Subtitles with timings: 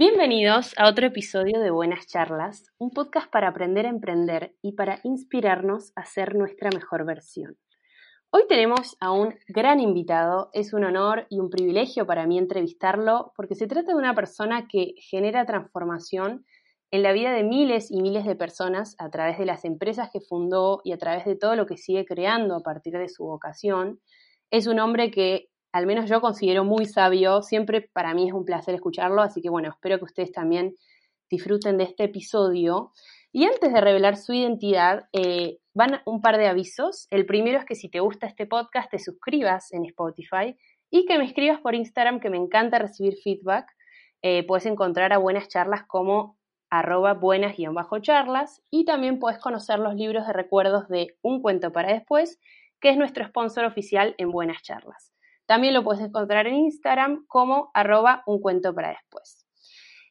[0.00, 4.98] Bienvenidos a otro episodio de Buenas Charlas, un podcast para aprender a emprender y para
[5.04, 7.58] inspirarnos a ser nuestra mejor versión.
[8.30, 13.34] Hoy tenemos a un gran invitado, es un honor y un privilegio para mí entrevistarlo
[13.36, 16.46] porque se trata de una persona que genera transformación
[16.90, 20.22] en la vida de miles y miles de personas a través de las empresas que
[20.22, 24.00] fundó y a través de todo lo que sigue creando a partir de su vocación.
[24.50, 28.44] Es un hombre que al menos yo considero muy sabio, siempre para mí es un
[28.44, 30.74] placer escucharlo, así que bueno, espero que ustedes también
[31.30, 32.92] disfruten de este episodio.
[33.32, 37.06] Y antes de revelar su identidad, eh, van un par de avisos.
[37.10, 40.56] El primero es que si te gusta este podcast, te suscribas en Spotify
[40.90, 43.66] y que me escribas por Instagram, que me encanta recibir feedback.
[44.22, 46.36] Eh, puedes encontrar a buenas charlas como
[46.70, 52.38] arroba buenas-charlas y también puedes conocer los libros de recuerdos de Un cuento para después,
[52.80, 55.12] que es nuestro sponsor oficial en Buenas Charlas.
[55.50, 59.44] También lo puedes encontrar en Instagram como arroba un cuento para después.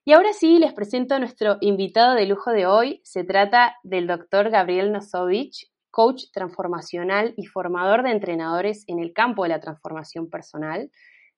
[0.04, 3.00] Y ahora sí, les presento a nuestro invitado de lujo de hoy.
[3.06, 9.44] Se trata del doctor Gabriel Nosovich, coach transformacional y formador de entrenadores en el campo
[9.44, 10.92] de la transformación personal.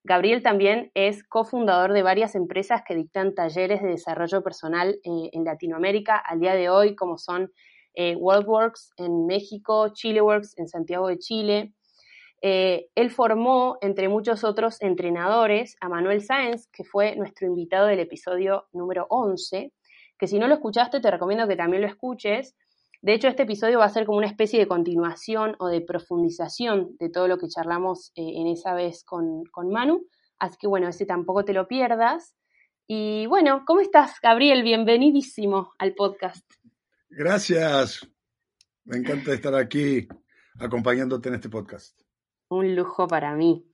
[0.04, 5.44] Gabriel también es cofundador de varias empresas que dictan talleres de desarrollo personal eh, en
[5.44, 7.52] Latinoamérica al día de hoy, como son
[7.94, 11.76] eh, WorldWorks en México, ChileWorks en Santiago de Chile,
[12.42, 17.99] eh, él formó, entre muchos otros entrenadores, a Manuel Sáenz, que fue nuestro invitado del
[17.99, 19.71] episodio número 11,
[20.17, 22.55] que si no lo escuchaste te recomiendo que también lo escuches.
[23.02, 26.95] De hecho, este episodio va a ser como una especie de continuación o de profundización
[26.99, 30.05] de todo lo que charlamos eh, en esa vez con, con Manu.
[30.39, 32.36] Así que bueno, ese tampoco te lo pierdas.
[32.87, 34.64] Y bueno, ¿cómo estás, Gabriel?
[34.64, 36.45] Bienvenidísimo al podcast.
[37.10, 38.08] Gracias.
[38.83, 40.08] Me encanta estar aquí
[40.60, 42.02] acompañándote en este podcast.
[42.52, 43.66] Un lujo para mí.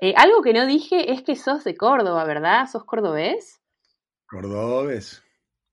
[0.00, 2.66] Eh, algo que no dije es que sos de Córdoba, ¿verdad?
[2.66, 3.62] ¿Sos cordobés?
[4.28, 5.22] Cordobés.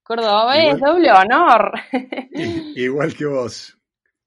[0.03, 1.73] Cordobés, doble honor.
[2.75, 3.75] Igual que vos.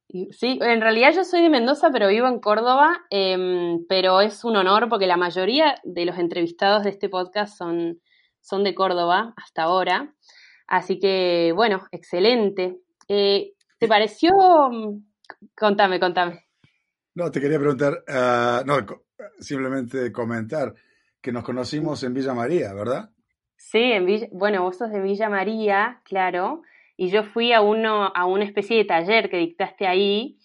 [0.09, 4.57] Sí, en realidad yo soy de Mendoza, pero vivo en Córdoba, em, pero es un
[4.57, 8.01] honor porque la mayoría de los entrevistados de este podcast son,
[8.41, 10.13] son de Córdoba hasta ahora.
[10.67, 12.81] Así que, bueno, excelente.
[13.07, 14.31] Eh, ¿Te pareció?
[15.55, 16.46] Contame, contame.
[17.17, 18.77] No, te quería preguntar, uh, no,
[19.39, 20.75] simplemente comentar
[21.19, 23.09] que nos conocimos en Villa María, ¿verdad?
[23.57, 26.61] Sí, en Villa, bueno, vos sos de Villa María, claro,
[26.95, 30.39] y yo fui a uno, a una especie de taller que dictaste ahí,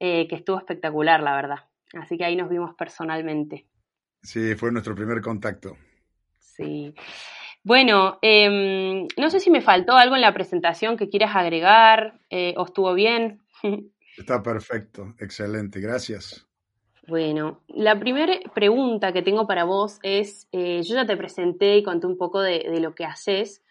[0.00, 1.58] eh, que estuvo espectacular, la verdad.
[1.94, 3.68] Así que ahí nos vimos personalmente.
[4.20, 5.76] Sí, fue nuestro primer contacto.
[6.40, 6.92] Sí.
[7.62, 12.54] Bueno, eh, no sé si me faltó algo en la presentación que quieras agregar, eh,
[12.56, 13.42] o estuvo bien.
[14.16, 16.46] Está perfecto, excelente, gracias.
[17.06, 21.82] Bueno, la primera pregunta que tengo para vos es, eh, yo ya te presenté y
[21.84, 23.62] conté un poco de, lo que haces.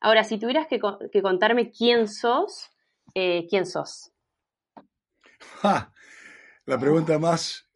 [0.00, 0.78] Ahora, si tuvieras que,
[1.22, 2.70] contarme quién sos,
[3.14, 4.12] eh, ¿quién sos?
[6.66, 7.68] La pregunta más,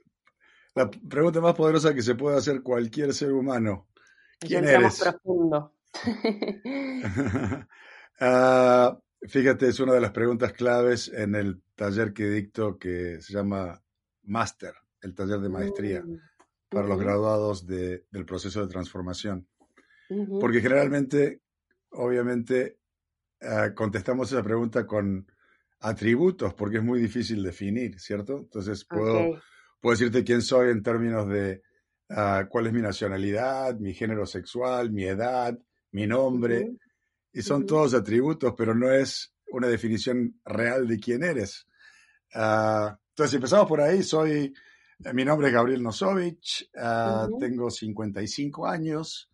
[0.75, 3.87] la pregunta más poderosa que se puede hacer cualquier ser humano.
[4.41, 5.01] ¿Quién eres?
[5.01, 5.75] profundo.
[8.21, 13.33] Ah, Fíjate, es una de las preguntas claves en el taller que dicto que se
[13.33, 13.83] llama
[14.23, 16.21] Master, el taller de maestría mm,
[16.69, 19.49] para los graduados del proceso de transformación.
[20.41, 21.43] Porque generalmente,
[21.91, 22.79] obviamente,
[23.43, 25.27] ah, contestamos esa pregunta con
[25.81, 28.39] atributos, porque es muy difícil definir, ¿cierto?
[28.39, 29.41] Entonces, puedo,
[29.81, 31.63] puedo decirte quién soy en términos de
[32.09, 35.59] ah, cuál es mi nacionalidad, mi género sexual, mi edad,
[35.93, 36.73] mi nombre,
[37.33, 41.67] y son todos atributos, pero no es una definición real de quién eres.
[42.35, 44.55] Ah, entonces, empezamos por ahí, soy,
[45.05, 49.31] eh, mi nombre es Gabriel Nosovich, ah, tengo 55 años,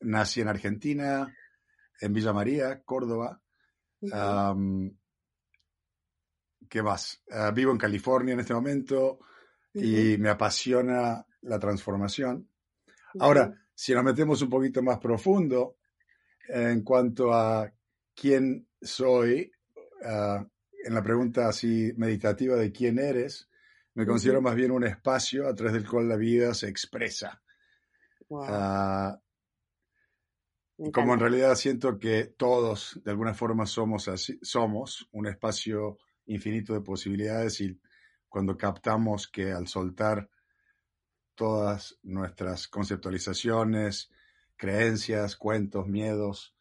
[0.00, 1.34] nací en Argentina,
[2.00, 3.40] en Villa María, Córdoba.
[6.68, 7.22] ¿Qué más?
[7.30, 9.20] Ah, vivo en California en este momento
[9.72, 12.48] y me apasiona la transformación.
[13.18, 15.75] Ahora, si nos metemos un poquito más profundo,
[16.48, 17.72] en cuanto a
[18.14, 19.50] quién soy,
[20.04, 20.46] ah,
[20.84, 23.48] en la pregunta así meditativa de quién eres,
[23.94, 27.42] me considero más bien un espacio a través del cual la vida se expresa.
[28.30, 29.18] Ah,
[30.92, 36.74] como en realidad siento que todos de alguna forma somos así, somos un espacio infinito
[36.74, 37.80] de posibilidades y
[38.28, 40.28] cuando captamos que al soltar
[41.34, 44.10] todas nuestras conceptualizaciones,
[44.56, 46.54] creencias, cuentos, miedos,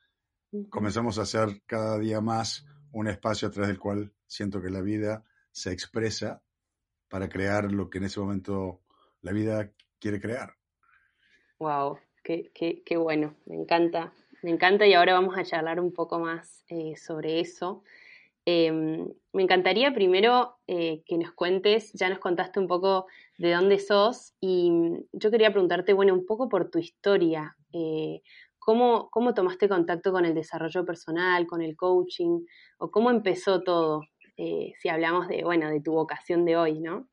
[0.69, 4.81] comenzamos a hacer cada día más un espacio a través del cual siento que la
[4.81, 6.41] vida se expresa
[7.09, 8.81] para crear lo que en ese momento
[9.21, 10.55] la vida quiere crear.
[11.59, 14.13] Wow, qué, qué, bueno, me encanta,
[14.43, 17.83] me encanta y ahora vamos a charlar un poco más eh, sobre eso.
[18.45, 23.07] Em, me encantaría primero eh, que nos cuentes, ya nos contaste un poco
[23.39, 24.71] de dónde sos y
[25.13, 27.57] yo quería preguntarte, bueno, un poco por tu historia.
[27.73, 28.21] Eh,
[28.59, 32.45] ¿cómo, ¿Cómo tomaste contacto con el desarrollo personal, con el coaching?
[32.77, 34.01] ¿O cómo empezó todo?
[34.37, 37.07] si hablamos de, bueno, de tu vocación de hoy, ¿no?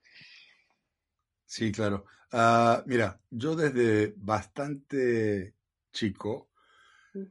[1.47, 2.05] Sí, claro.
[2.33, 5.55] Ah, mira, yo desde bastante
[5.93, 6.51] chico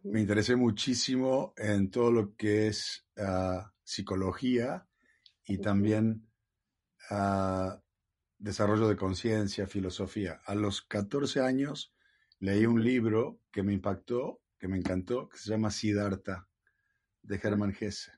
[0.03, 4.87] me interesé muchísimo en todo lo que es ah, psicología
[5.45, 6.29] y también
[7.09, 7.81] ah,
[8.37, 10.39] desarrollo de conciencia, filosofía.
[10.45, 11.93] A los 14 años
[12.39, 16.47] leí un libro que me impactó, que me encantó, que se llama Siddhartha,
[17.21, 18.11] de Hermann Hesse.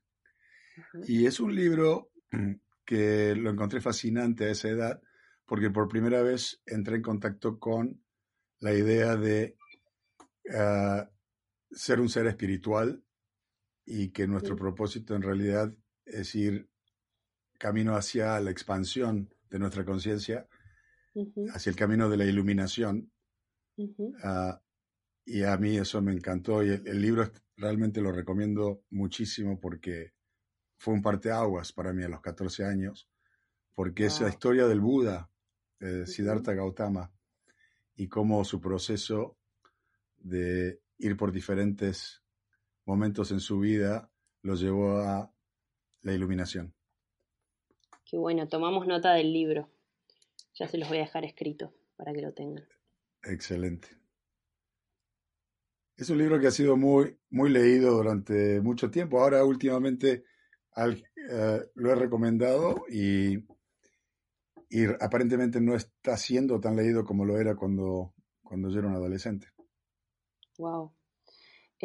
[1.08, 2.12] Y es un libro
[2.86, 5.02] que lo encontré fascinante a esa edad
[5.46, 8.04] porque por primera vez entré en contacto con
[8.60, 9.58] la idea de
[10.56, 11.10] ah,
[11.72, 13.03] ser un ser espiritual
[13.86, 15.74] y que nuestro propósito en realidad
[16.06, 16.70] es ir
[17.58, 20.48] camino hacia la expansión de nuestra conciencia,
[21.54, 23.12] hacia el camino de la iluminación.
[24.24, 24.62] Ah,
[25.26, 30.14] y a mí eso me encantó y el, libro realmente lo recomiendo muchísimo porque
[30.78, 33.10] fue un parteaguas para mí a los 14 años,
[33.74, 35.30] porque es la historia del Buda,
[35.80, 37.12] eh, Siddhartha Gautama
[37.96, 39.38] y cómo su proceso
[40.18, 42.23] de ir por diferentes
[42.86, 45.34] momentos en su vida lo llevó a
[46.02, 46.74] la iluminación.
[48.06, 49.70] Qué bueno, tomamos nota del libro.
[50.56, 52.66] Ya se los voy a dejar escrito para que lo tengan.
[53.24, 53.88] Excelente.
[55.96, 59.22] Es un libro que ha sido muy, muy leído durante mucho tiempo.
[59.22, 60.26] Ahora últimamente
[60.76, 63.38] eh, lo he recomendado y
[64.74, 68.96] y aparentemente no está siendo tan leído como lo era cuando, cuando yo era un
[68.96, 69.50] adolescente.
[70.58, 70.92] Wow.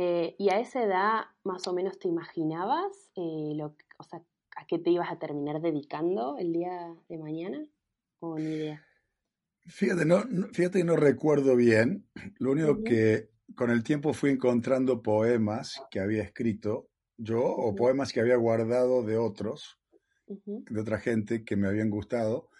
[0.00, 4.22] Eh, ¿Y a esa edad más o menos te imaginabas eh, lo, o sea,
[4.54, 7.66] a qué te ibas a terminar dedicando el día de mañana?
[8.20, 8.86] ¿O ni idea?
[9.66, 10.22] Fíjate, no,
[10.52, 12.06] fíjate no recuerdo bien.
[12.38, 18.12] Lo único que con el tiempo fui encontrando poemas que había escrito yo o poemas
[18.12, 19.80] que había guardado de otros,
[20.26, 22.50] de otra gente que me habían gustado.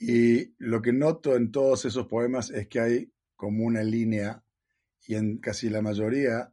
[0.00, 4.42] Y lo que noto en todos esos poemas es que hay como una línea,
[5.06, 6.52] y en casi la mayoría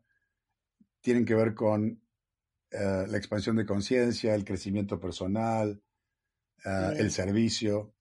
[1.02, 2.02] tienen que ver con
[2.72, 5.82] eh, la expansión de conciencia, el crecimiento personal,
[6.64, 7.94] eh, el servicio.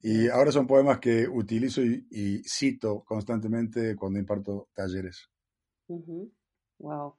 [0.00, 5.28] Y ahora son poemas que utilizo y, cito constantemente cuando imparto talleres.
[5.86, 7.16] Wow.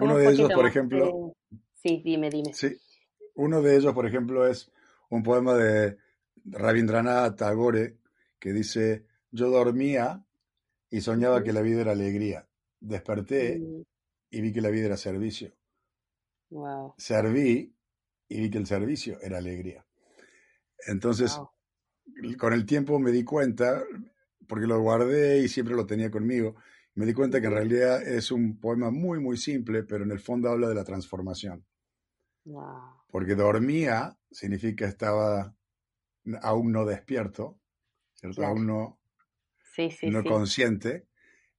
[0.00, 1.34] uno de ellos, por ejemplo.
[1.74, 2.52] Sí, dime, dime.
[2.54, 2.76] Sí.
[3.34, 4.70] Uno de ellos, por ejemplo, es
[5.10, 5.98] un poema de
[6.44, 7.98] Rabindranath Tagore,
[8.38, 10.25] que dice, yo dormía
[10.90, 12.48] y soñaba que la vida era alegría.
[12.80, 13.82] Desperté mm.
[14.30, 15.52] y vi que la vida era servicio.
[16.96, 17.74] Serví
[18.28, 19.84] y vi que el servicio era alegría.
[20.86, 21.38] Entonces,
[22.38, 23.82] con el tiempo me di cuenta,
[24.46, 26.56] porque lo guardé y siempre lo tenía conmigo,
[26.94, 30.20] me di cuenta que en realidad es un poema muy, muy simple, pero en el
[30.20, 31.64] fondo habla de la transformación.
[33.08, 35.54] Porque dormía significa estaba
[36.42, 37.58] aún no despierto,
[38.14, 38.44] ¿cierto?
[38.44, 38.98] Aún no,
[40.02, 41.06] no consciente.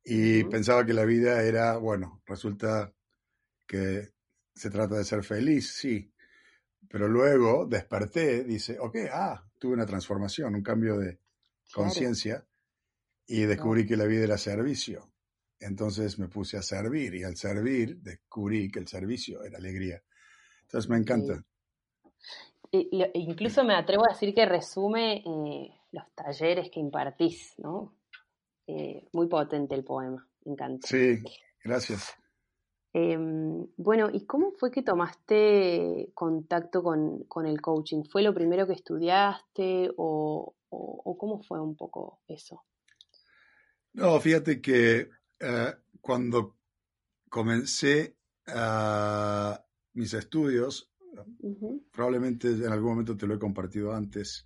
[0.04, 2.94] Y pensaba que la vida era, bueno, resulta
[3.66, 4.10] que
[4.56, 6.12] se trata de ser feliz, sí.
[6.88, 11.20] Pero luego desperté, dice, ok, ah, tuve una transformación, un cambio de
[11.74, 12.46] conciencia
[13.26, 15.12] y descubrí que la vida era servicio.
[15.60, 20.02] Entonces me puse a servir y al servir descubrí que el servicio era alegría.
[20.62, 21.44] Entonces me encanta
[22.72, 27.94] incluso me atrevo a decir que resume eh, los talleres que impartís, ¿no?
[28.68, 30.86] Eh, muy potente el poema, me encanta.
[30.86, 31.24] Sí,
[31.64, 32.14] gracias.
[32.92, 38.04] Em, bueno, ¿y cómo fue que tomaste contacto con, el coaching?
[38.12, 42.66] ¿Fue lo primero que estudiaste o, cómo fue un poco eso?
[43.94, 45.10] No, fíjate que
[45.40, 46.58] eh, cuando
[47.30, 48.18] comencé
[49.94, 50.92] mis estudios,
[51.92, 54.46] probablemente en algún momento te lo he compartido antes,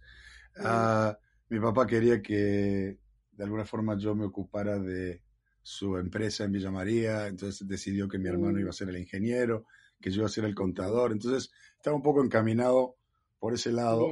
[0.57, 1.17] ah,
[1.49, 2.99] mi papá quería que
[3.31, 5.21] de alguna forma yo me ocupara de
[5.61, 9.65] su empresa en Villa María, entonces decidió que mi hermano iba a ser el ingeniero,
[10.00, 12.95] que yo iba a ser el contador, entonces estaba un poco encaminado
[13.39, 14.07] por ese lado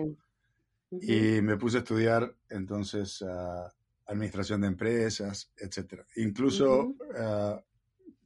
[0.92, 3.24] y me puse a estudiar entonces
[4.06, 6.06] administración de empresas, etcétera.
[6.16, 7.62] Incluso ah,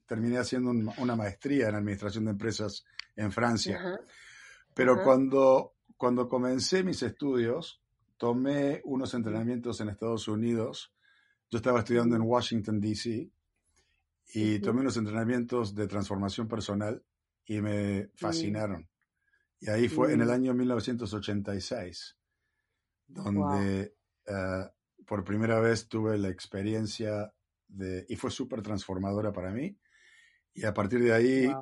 [0.05, 2.85] terminé haciendo una maestría en administración de empresas
[3.15, 4.00] en Francia.
[4.73, 7.82] Pero cuando, cuando comencé mis estudios,
[8.17, 10.93] tomé unos entrenamientos en Estados Unidos.
[11.50, 13.29] Yo estaba estudiando en Washington, D.C.
[14.34, 17.03] y tomé unos entrenamientos de transformación personal
[17.46, 18.88] y me fascinaron.
[19.60, 20.32] Y ahí fue en el mm.
[20.32, 22.17] año 1986,
[23.08, 23.96] donde
[24.27, 24.72] ah,
[25.05, 27.34] por primera vez tuve la experiencia
[27.67, 29.77] de, y fue súper transformadora para mí.
[30.53, 31.53] Y a partir de ahí,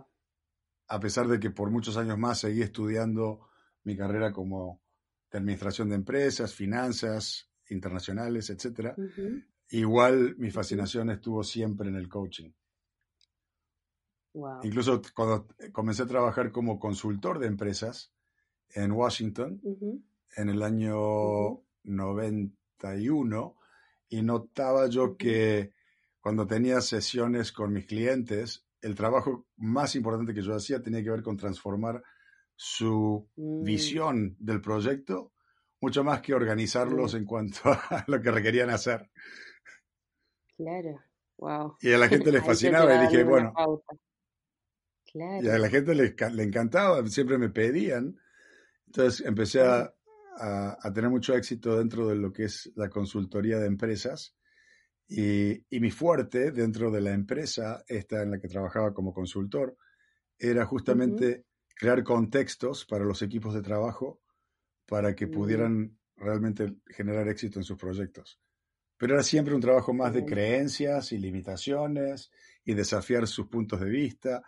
[0.88, 3.48] a pesar de que por muchos años más seguí estudiando
[3.84, 4.82] mi carrera como
[5.32, 8.94] de administración de empresas, finanzas internacionales, etc.,
[9.70, 12.52] igual mi fascinación estuvo siempre en el coaching.
[14.64, 18.14] Incluso cuando comencé a trabajar como consultor de empresas
[18.70, 19.62] en Washington,
[20.36, 22.56] en el año 90,
[24.10, 25.74] y notaba yo que
[26.20, 31.12] cuando tenía sesiones con mis clientes, el trabajo más importante que yo hacía tenía que
[31.12, 32.04] ver con transformar
[32.64, 33.64] su mm.
[33.64, 35.34] visión del proyecto,
[35.82, 39.10] mucho más que organizarlos en cuanto a lo que requerían hacer.
[40.56, 41.00] Claro,
[41.40, 41.76] wow.
[41.82, 43.52] Y a la gente le fascinaba y dije, bueno.
[45.12, 48.16] Y a la gente le, le, encantaba, siempre me pedían.
[48.86, 49.92] Entonces empecé a,
[50.38, 54.36] a, tener mucho éxito dentro de lo que es la consultoría de empresas.
[55.08, 59.76] Y, mi fuerte dentro de la empresa, esta en la que trabajaba como consultor,
[60.38, 61.46] era justamente
[61.82, 64.22] crear contextos para los equipos de trabajo
[64.86, 68.40] para que pudieran realmente generar éxito en sus proyectos.
[68.98, 72.30] Pero era siempre un trabajo más de creencias y limitaciones
[72.64, 74.44] y desafiar sus puntos de vista.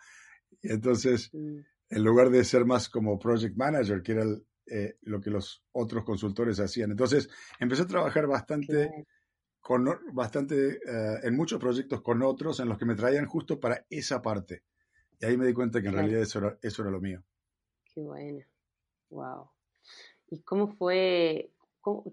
[0.62, 1.58] Y entonces, mm.
[1.90, 5.66] en lugar de ser más como project manager, que era el, eh, lo que los
[5.72, 6.92] otros consultores hacían.
[6.92, 7.28] Entonces,
[7.60, 9.08] empecé a trabajar bastante,
[9.60, 13.88] con, bastante eh, en muchos proyectos con otros en los que me traían justo para
[13.90, 14.66] esa parte.
[15.24, 17.24] Y ahí me di cuenta que en realidad eso era, eso era lo mío.
[17.86, 18.44] Qué bueno.
[19.10, 19.52] Wow.
[20.30, 21.54] ¿Y cómo fue?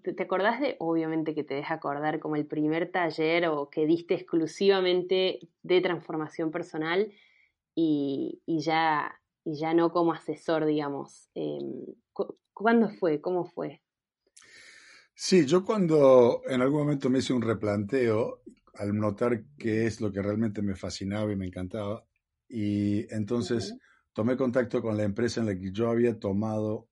[0.05, 4.15] ¿Te acordás de, obviamente que te deja acordar, como el primer taller o que diste
[4.15, 7.13] exclusivamente de transformación personal
[7.75, 11.29] y, y ya y ya no como asesor, digamos.
[11.35, 11.87] Em,
[12.53, 13.21] ¿Cuándo fue?
[13.21, 13.83] ¿Cómo fue?
[15.15, 18.43] Sí, yo cuando en algún momento me hice un replanteo,
[18.75, 22.07] al notar qué es lo que realmente me fascinaba y me encantaba,
[22.51, 23.77] y entonces
[24.13, 26.89] tomé contacto con la empresa en la que yo había tomado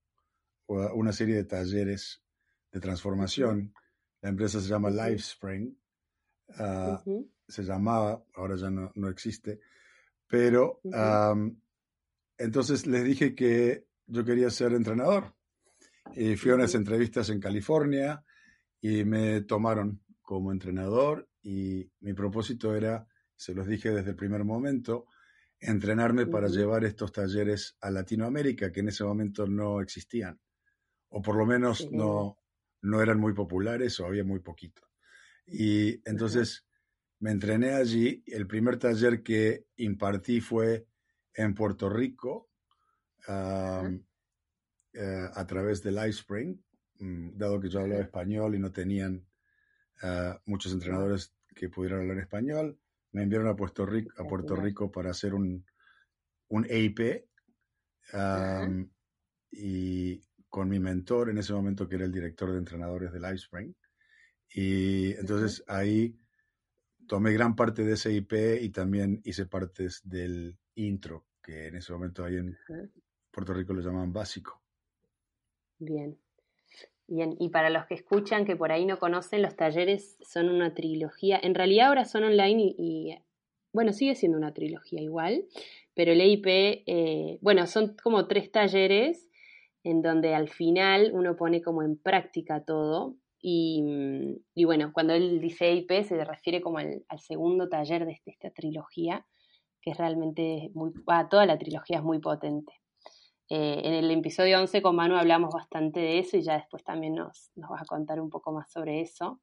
[0.68, 2.22] una serie de talleres
[2.70, 3.74] de transformación.
[4.20, 5.76] La empresa se llama LifeSpring.
[6.56, 7.02] Ah,
[7.46, 9.60] se llamaba, ahora ya no, no existe,
[10.26, 10.80] pero
[12.36, 15.34] entonces les dije que yo quería ser entrenador.
[16.14, 18.24] Y fui a unas entrevistas en California
[18.80, 24.44] y me tomaron como entrenador y mi propósito era, se los dije desde el primer
[24.44, 25.06] momento,
[25.60, 30.38] entrenarme para llevar estos talleres a Latinoamérica, que en ese momento no existían,
[31.08, 32.38] o por lo menos no,
[32.82, 34.82] no eran muy populares o había muy poquito.
[35.46, 36.66] Y entonces
[37.20, 38.22] me entrené allí.
[38.26, 40.86] El primer taller que impartí fue
[41.34, 42.50] en Puerto Rico,
[43.28, 46.62] eh, a través del iSpring,
[46.98, 49.26] mm, dado que yo hablaba español y no tenían
[50.02, 52.78] ah, muchos entrenadores que pudieran hablar español,
[53.12, 55.64] me enviaron a Puerto Rico, a Puerto Rico para hacer un,
[56.48, 57.24] un EIP
[59.50, 63.74] y con mi mentor en ese momento que era el director de entrenadores del iSpring.
[64.50, 66.18] Y entonces ahí
[67.06, 71.92] tomé gran parte de ese IP y también hice partes del intro, que en ese
[71.92, 72.56] momento ahí en
[73.30, 74.62] Puerto Rico lo llamaban básico.
[75.78, 76.18] Bien.
[77.10, 80.74] Bien, y para los que escuchan que por ahí no conocen, los talleres son una
[80.74, 81.40] trilogía.
[81.42, 83.16] En realidad ahora son online y,
[83.72, 85.46] bueno, sigue siendo una trilogía igual,
[85.94, 89.26] pero el EIP, eh, bueno, son como tres talleres
[89.84, 93.16] en donde al final uno pone como en práctica todo.
[93.40, 94.36] Y,
[94.66, 99.26] bueno, cuando él dice EIP se refiere como al, segundo taller de, esta trilogía,
[99.80, 100.92] que es realmente muy,
[101.30, 102.72] toda la trilogía es muy potente.
[103.50, 107.14] Eh, en el episodio 11 con Manu hablamos bastante de eso y ya después también
[107.14, 109.40] nos, vas a contar un poco más sobre eso.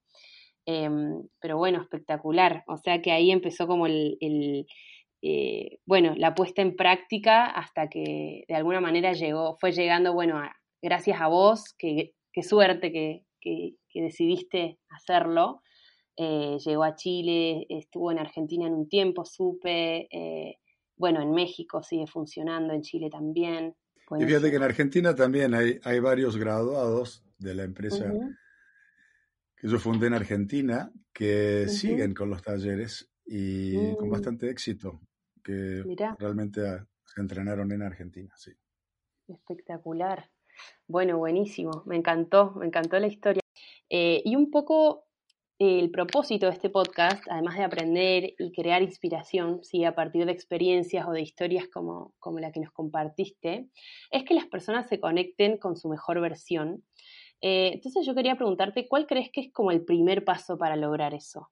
[0.66, 2.64] Em, pero bueno, espectacular.
[2.68, 4.68] O sea que ahí empezó como el,
[5.22, 10.40] eh, bueno, la puesta en práctica hasta que de alguna manera llegó, fue llegando, bueno,
[10.82, 13.24] gracias a vos, qué suerte que,
[13.94, 15.62] decidiste hacerlo.
[16.18, 20.08] Eh, llegó a Chile, estuvo en Argentina en un tiempo, supe,
[20.98, 23.76] bueno, en México sigue funcionando, en Chile también.
[24.20, 28.12] Y fíjate que en Argentina también hay, hay varios graduados de la empresa
[29.56, 34.12] que yo fundé en Argentina que siguen con los talleres y con mm.
[34.12, 35.02] bastante éxito,
[35.44, 35.84] que
[36.20, 36.62] realmente
[37.04, 38.52] se entrenaron en Argentina, sí.
[39.28, 40.30] Espectacular.
[40.88, 43.42] Bueno, buenísimo, me encantó, me encantó la historia.
[43.90, 45.05] Eh, y un poco
[45.58, 49.86] el propósito de este podcast, además de aprender y crear inspiración, ¿sí?
[49.86, 53.70] a partir de experiencias o de historias como, como la que nos compartiste,
[54.12, 56.84] es que las personas se conecten con su mejor versión.
[57.42, 61.14] Eh, entonces yo quería preguntarte, ¿cuál crees que es como el primer paso para lograr
[61.14, 61.52] eso?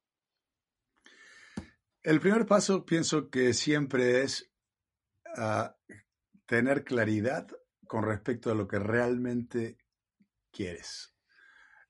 [2.02, 4.52] El primer paso pienso que siempre es
[5.38, 5.78] ah,
[6.46, 7.48] tener claridad
[7.88, 9.78] con respecto a lo que realmente
[10.52, 11.16] quieres.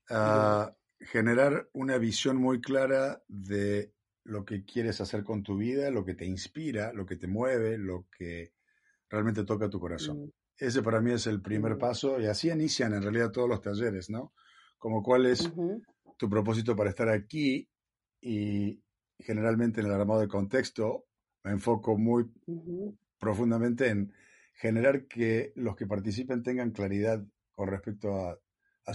[0.10, 0.76] Ah,
[1.14, 3.94] generar una visión muy clara de
[4.24, 7.78] lo que quieres hacer con tu vida, lo que te inspira, lo que te mueve,
[7.78, 8.56] lo que
[9.12, 10.26] realmente toca tu corazón.
[10.26, 10.32] Mm.
[10.58, 11.78] Ese para mí es el primer mm.
[11.78, 14.34] paso y así inician en realidad todos los talleres, ¿no?
[14.80, 15.54] Como cuál es
[16.18, 17.70] tu propósito para estar aquí
[18.20, 18.82] y
[19.20, 21.06] generalmente en el armado de contexto
[21.44, 22.26] me enfoco muy
[23.20, 24.12] profundamente en
[24.56, 28.40] generar que los que participen tengan claridad con respecto a,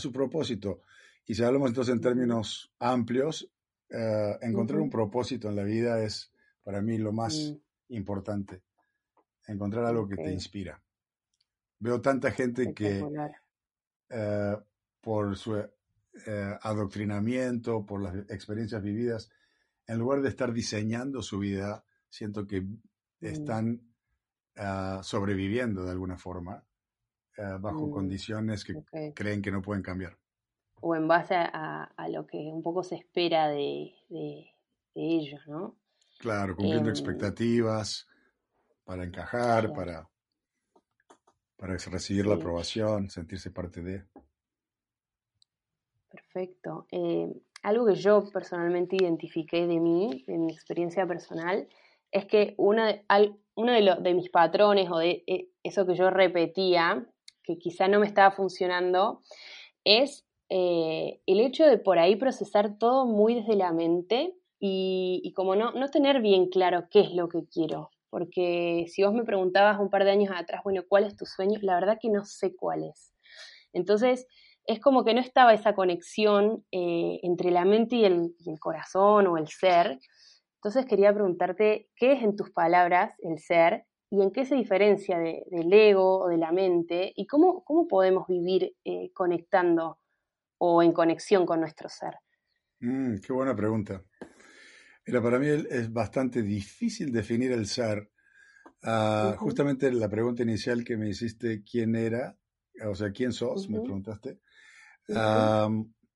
[0.01, 0.83] su propósito.
[1.29, 3.53] Y si hablamos entonces en términos amplios,
[3.91, 6.33] eh, encontrar un propósito en la vida es
[6.65, 7.55] para mí lo más
[7.89, 8.63] importante.
[9.47, 10.83] Encontrar algo que te inspira.
[11.81, 13.05] Veo tanta gente que
[14.09, 14.57] eh,
[15.03, 15.69] por su eh,
[16.63, 19.31] adoctrinamiento, por las experiencias vividas,
[19.87, 22.81] en lugar de estar diseñando su vida, siento que mm.
[23.21, 23.83] están
[25.03, 26.65] sobreviviendo de alguna forma
[27.61, 28.75] bajo mm, condiciones que
[29.15, 30.19] creen que no pueden cambiar.
[30.81, 33.95] O en base a, lo que un poco se espera de,
[34.95, 35.77] ellos, ¿no?
[36.19, 38.07] Claro, cumpliendo em, expectativas
[38.85, 40.09] para encajar, para,
[41.57, 44.05] para recibir la aprobación, sentirse parte de.
[46.11, 46.87] Perfecto.
[46.91, 51.69] Eh, algo que yo personalmente identifiqué de mí, de mi experiencia personal,
[52.11, 53.05] es que uno de,
[53.55, 57.07] uno de, mis patrones o de e, eso que yo repetía,
[57.43, 59.23] que quizá no me estaba funcionando,
[59.85, 65.55] es eh, el hecho de por ahí procesar todo muy desde la mente y, como
[65.55, 67.91] no, no tener bien claro qué es lo que quiero.
[68.11, 71.59] Porque si vos me preguntabas un par de años atrás, bueno, ¿cuál es tu sueño?
[71.63, 73.13] La verdad que no sé cuál es.
[73.73, 74.27] Entonces,
[74.69, 79.39] es como que no estaba esa conexión eh, entre la mente y el, corazón o
[79.39, 79.99] el ser.
[80.57, 85.19] Entonces quería preguntarte, ¿qué es en tus palabras el ser y en qué se diferencia
[85.19, 89.99] del ego o de la mente y cómo, cómo podemos vivir eh, conectando
[90.59, 92.15] o en conexión con nuestro ser?
[92.81, 94.05] Mm, qué buena pregunta.
[95.07, 98.11] Mira, para mí es bastante difícil definir el ser.
[98.83, 102.37] Ah, justamente la pregunta inicial que me hiciste, ¿quién era?
[102.85, 103.69] O sea, ¿quién sos?
[103.71, 104.39] Me preguntaste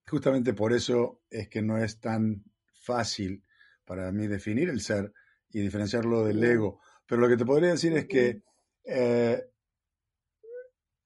[0.07, 3.43] justamente por eso es que no es tan fácil
[3.85, 5.13] para mí definir el ser
[5.51, 6.81] y diferenciarlo del ego.
[7.07, 8.43] Pero lo que te podría decir es que
[8.85, 9.43] eh,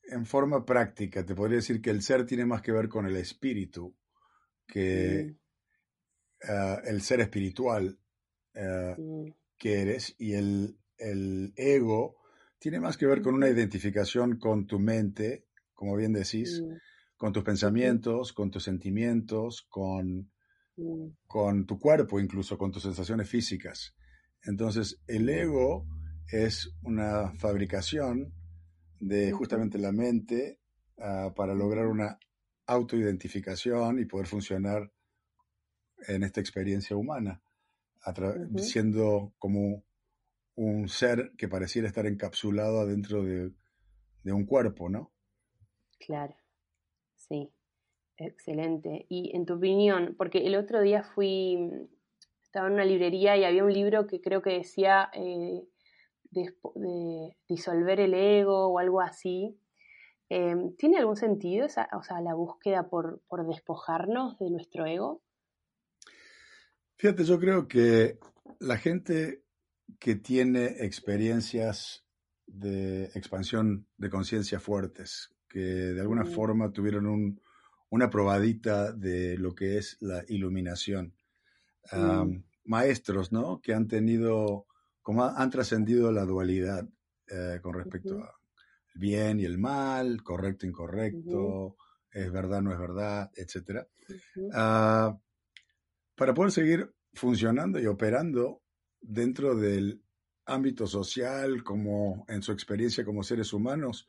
[0.09, 3.17] en forma práctica te podría decir que el ser tiene más que ver con el
[3.17, 3.95] espíritu
[4.67, 5.37] que
[6.49, 7.99] ah, el ser espiritual
[8.55, 8.97] eh,
[9.59, 12.17] que eres y el, el, ego
[12.59, 16.63] tiene más que ver con una identificación con tu mente, como bien decís,
[17.17, 20.31] con tus pensamientos, con tus sentimientos, con,
[20.77, 21.09] mm.
[21.27, 23.95] con tu cuerpo, incluso con tus sensaciones físicas.
[24.43, 25.87] Entonces, el ego
[26.31, 28.33] es una fabricación
[29.01, 30.61] de justamente la mente
[30.99, 32.19] ah, para lograr una
[32.67, 34.93] autoidentificación y poder funcionar
[36.09, 37.41] en esta experiencia humana,
[38.59, 39.85] siendo como
[40.57, 43.53] un ser que pareciera estar encapsulado adentro de,
[44.23, 45.13] de un cuerpo, ¿no?
[45.99, 46.35] Claro.
[47.15, 47.51] Sí,
[48.17, 49.07] excelente.
[49.09, 51.71] Y en tu opinión, porque el otro día fui,
[52.43, 55.63] estaba en una librería y había un libro que creo que decía eh,
[56.37, 59.59] de, disolver el ego o algo así.
[60.29, 65.23] Em, ¿Tiene algún sentido esa, o sea, la búsqueda por, por despojarnos de nuestro ego?
[66.97, 68.19] Fíjate, yo creo que
[68.61, 69.43] la gente
[69.99, 72.05] que tiene experiencias
[72.47, 77.41] de expansión de conciencia fuertes, que de alguna forma tuvieron
[77.91, 81.15] una probadita de lo que es la iluminación.
[81.93, 82.43] Mm.
[82.65, 83.61] maestros, ¿no?
[83.61, 84.66] Que han tenido
[85.07, 86.85] como han trascendido la dualidad
[87.29, 88.29] eh, con respecto al
[88.93, 91.77] bien y el mal, correcto, incorrecto,
[92.11, 93.87] es verdad, no es verdad, etc.
[94.53, 95.17] Ah,
[96.17, 98.65] para poder seguir funcionando y operando
[99.01, 100.03] dentro del
[100.45, 104.09] ámbito social, como en su experiencia como seres humanos,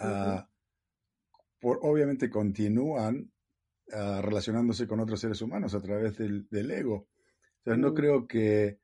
[0.00, 0.48] ah,
[1.60, 3.30] por, obviamente continúan
[3.92, 7.06] ah, relacionándose con otros seres humanos a través del, ego.
[7.58, 8.80] Entonces, no creo que,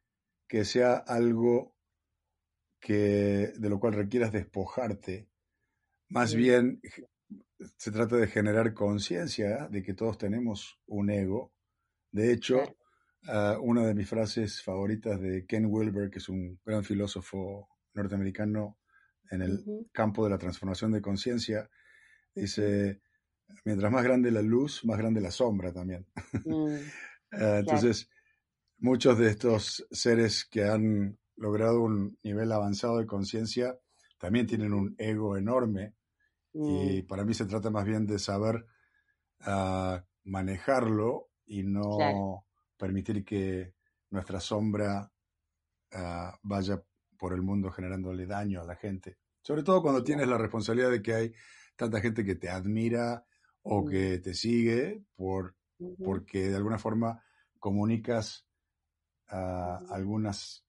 [0.51, 1.77] que, sea algo
[2.81, 5.29] que, de lo cual requieras despojarte.
[6.09, 6.81] Más bien,
[7.77, 11.53] se trata de generar conciencia de que todos tenemos un ego.
[12.11, 12.77] De hecho,
[13.29, 18.79] Ah, una de mis frases favoritas de Ken Wilber, que es un gran filósofo norteamericano
[19.31, 21.69] en el campo de la transformación de conciencia,
[22.35, 23.03] dice,
[23.65, 26.07] mientras más grande la luz, más grande la sombra también.
[26.45, 26.77] Mm,
[27.33, 28.09] ah, entonces,
[28.81, 33.79] muchos de estos seres que han logrado un nivel avanzado de conciencia
[34.19, 35.95] también tienen un ego enorme
[36.53, 37.07] y mm.
[37.07, 38.67] para mí se trata más bien de saber
[39.41, 42.45] ah, manejarlo y no
[42.77, 43.75] permitir que
[44.11, 45.11] nuestra sombra
[45.93, 46.83] ah, vaya
[47.17, 49.19] por el mundo generándole daño a la gente.
[49.43, 51.33] Sobre todo cuando tienes la responsabilidad de que hay
[51.77, 53.25] tanta gente que te admira
[53.63, 55.55] o que te sigue por,
[56.03, 57.23] porque de alguna forma
[57.59, 58.47] comunicas
[59.31, 60.65] algunas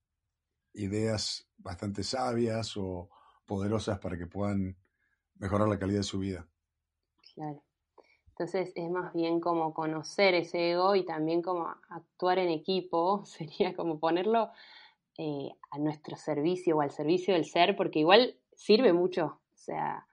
[0.74, 3.10] ideas bastante sabias o
[3.46, 4.78] poderosas para que puedan
[5.36, 6.48] mejorar la calidad de su vida.
[7.34, 7.62] Claro.
[8.30, 13.76] Entonces es más bien como conocer ese ego y también como actuar en equipo, sería
[13.76, 14.52] como ponerlo
[15.18, 20.08] eh, a nuestro servicio o al servicio del ser, porque igual sirve mucho, o sea,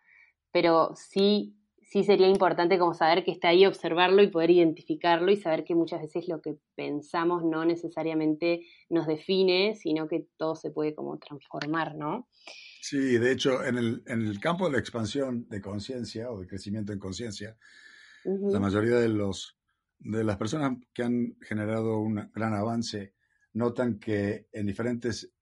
[0.50, 1.57] pero sí,
[1.88, 5.74] sí sería importante como saber que está ahí, observarlo y poder identificarlo y saber que
[5.74, 11.18] muchas veces lo que pensamos no necesariamente nos define, sino que todo se puede como
[11.18, 12.28] transformar, ¿no?
[12.80, 16.46] Sí, de hecho, en el, en el campo de la expansión de conciencia o de
[16.46, 17.56] crecimiento en conciencia,
[18.24, 19.56] la mayoría de, los,
[19.98, 23.14] de las personas que han generado un gran avance
[23.54, 25.32] notan que en diferentes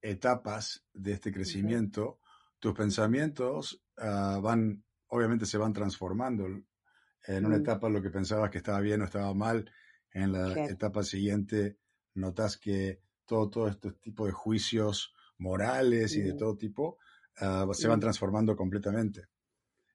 [0.00, 2.18] etapas de este crecimiento,
[2.58, 6.46] tus pensamientos ah, van, obviamente se van transformando.
[6.46, 7.60] En una mm.
[7.60, 9.70] etapa lo que pensabas que estaba bien o estaba mal,
[10.10, 11.78] en la etapa siguiente
[12.14, 16.98] notas que todo, todo este tipo de juicios morales y de todo tipo
[17.38, 19.28] ah, se van transformando completamente.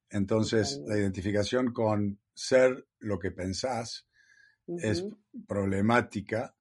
[0.10, 4.08] Entonces, la identificación con ser lo que pensás
[4.67, 5.06] es
[5.47, 6.56] problemática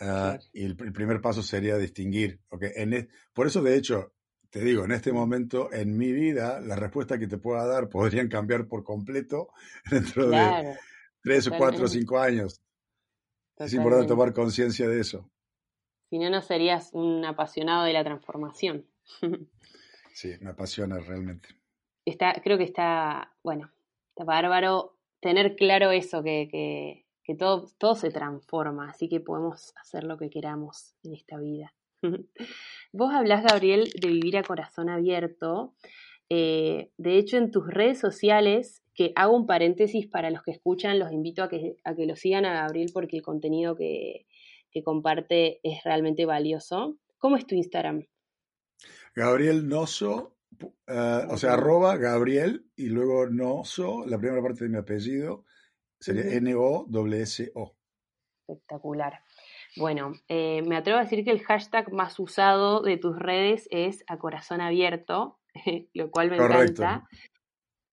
[0.00, 2.40] ah, y el, primer paso sería distinguir.
[2.48, 4.14] Okay, en e, por eso, de hecho,
[4.50, 8.28] te digo, en este momento, en mi vida, la respuesta que te pueda dar podrían
[8.28, 9.48] cambiar por completo
[9.90, 10.76] dentro de
[11.22, 12.60] tres o cuatro o cinco años.
[13.56, 15.28] Es importante tomar conciencia de eso.
[16.10, 18.86] Si no, no serías un apasionado de la transformación.
[20.14, 21.58] sí, me apasiona realmente
[22.10, 23.70] está, creo que está, bueno,
[24.10, 27.04] está bárbaro tener claro eso, que,
[27.38, 31.74] todo, todo se transforma, así que podemos hacer lo que queramos en esta vida.
[32.92, 35.74] Vos hablás, Gabriel, de vivir a corazón abierto.
[36.30, 40.98] Eh, de hecho, en tus redes sociales, que hago un paréntesis para los que escuchan,
[40.98, 44.26] los invito a que, a que lo sigan a Gabriel porque el contenido que,
[44.70, 46.98] que comparte es realmente valioso.
[47.18, 48.06] ¿Cómo es tu Instagram?
[49.14, 50.38] Gabriel Noso
[50.86, 55.44] eh, o sea, arroba Gabriel y luego Noso, la primera parte de mi apellido,
[56.00, 57.76] sería N-O-S-O.
[58.46, 59.20] Espectacular.
[59.76, 64.04] Bueno, eh, me atrevo a decir que el hashtag más usado de tus redes es
[64.06, 65.38] a corazón abierto,
[65.94, 67.08] lo cual me encanta.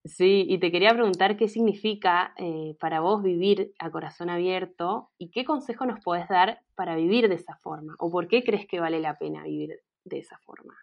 [0.05, 5.31] Sí, y te quería preguntar qué significa eh, para vos vivir a corazón abierto y
[5.31, 8.79] qué consejo nos podés dar para vivir de esa forma o por qué crees que
[8.79, 10.75] vale la pena vivir de esa forma.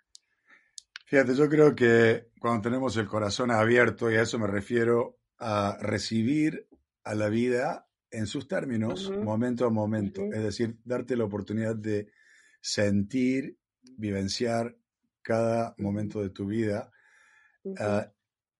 [1.07, 5.77] Fíjate, yo creo que cuando tenemos el corazón abierto, y a eso me refiero a
[5.81, 6.67] recibir
[7.05, 12.13] a la vida en sus términos, momento a momento, es decir, darte la oportunidad de
[12.61, 13.59] sentir,
[13.97, 14.77] vivenciar
[15.23, 16.93] cada momento de tu vida
[17.79, 18.13] ah,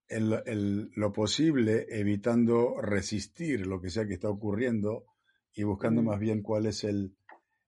[0.07, 5.05] en, lo, posible, evitando resistir lo que sea que está ocurriendo
[5.53, 7.15] y buscando más bien cuál es el,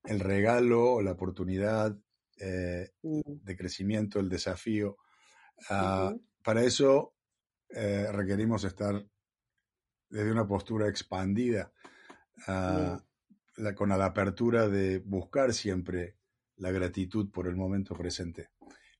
[0.03, 1.97] el regalo o la oportunidad
[2.39, 3.43] eh, mm.
[3.43, 4.97] de crecimiento, el desafío.
[5.69, 7.15] Ah, para eso
[7.69, 9.05] eh, requerimos estar
[10.09, 11.71] desde una postura expandida,
[12.47, 13.01] ah,
[13.75, 16.15] con la apertura de buscar siempre
[16.57, 18.49] la gratitud por el momento presente.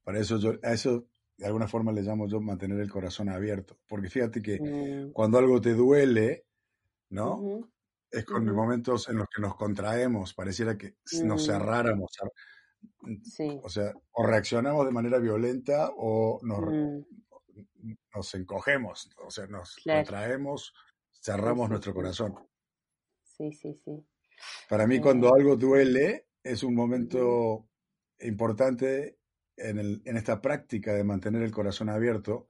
[0.04, 3.78] Para eso yo, a eso de alguna forma le llamo yo mantener el corazón abierto,
[3.88, 5.12] porque fíjate que mm.
[5.12, 6.46] cuando algo te duele,
[7.10, 7.70] ¿no?
[8.10, 11.46] Es con momentos en los que nos contraemos, pareciera que nos mm.
[11.46, 12.12] cerráramos,
[13.64, 17.96] O sea, o reaccionamos de manera violenta o nos, mm.
[18.16, 20.74] nos encogemos, o sea, nos retraemos,
[21.26, 22.36] cerramos nuestro corazón.
[23.24, 24.06] Sí, sí, sí.
[24.70, 27.68] Para mí, cuando algo duele, es un momento
[28.20, 29.18] importante
[29.58, 32.48] en, el, en esta práctica de mantener el corazón abierto,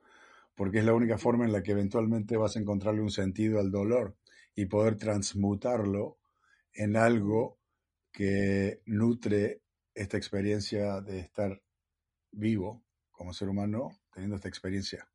[0.56, 3.72] porque es la única forma en la que eventualmente vas a encontrarle un sentido al
[3.72, 4.18] dolor
[4.56, 6.18] y poder transmutarlo
[6.74, 7.60] en algo
[8.12, 9.62] que nutre
[9.94, 11.62] esta experiencia de estar
[12.32, 15.08] vivo como ser humano teniendo esta experiencia.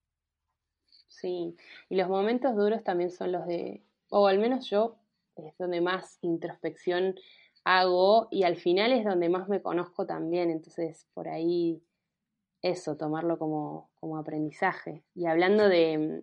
[1.10, 1.56] Sí,
[1.88, 4.96] y los momentos duros también son los de, o al menos yo,
[5.36, 7.16] es donde más introspección
[7.64, 11.82] hago y al final es donde más me conozco también, entonces por ahí
[12.62, 15.02] eso, tomarlo como, como aprendizaje.
[15.14, 16.22] Y hablando de,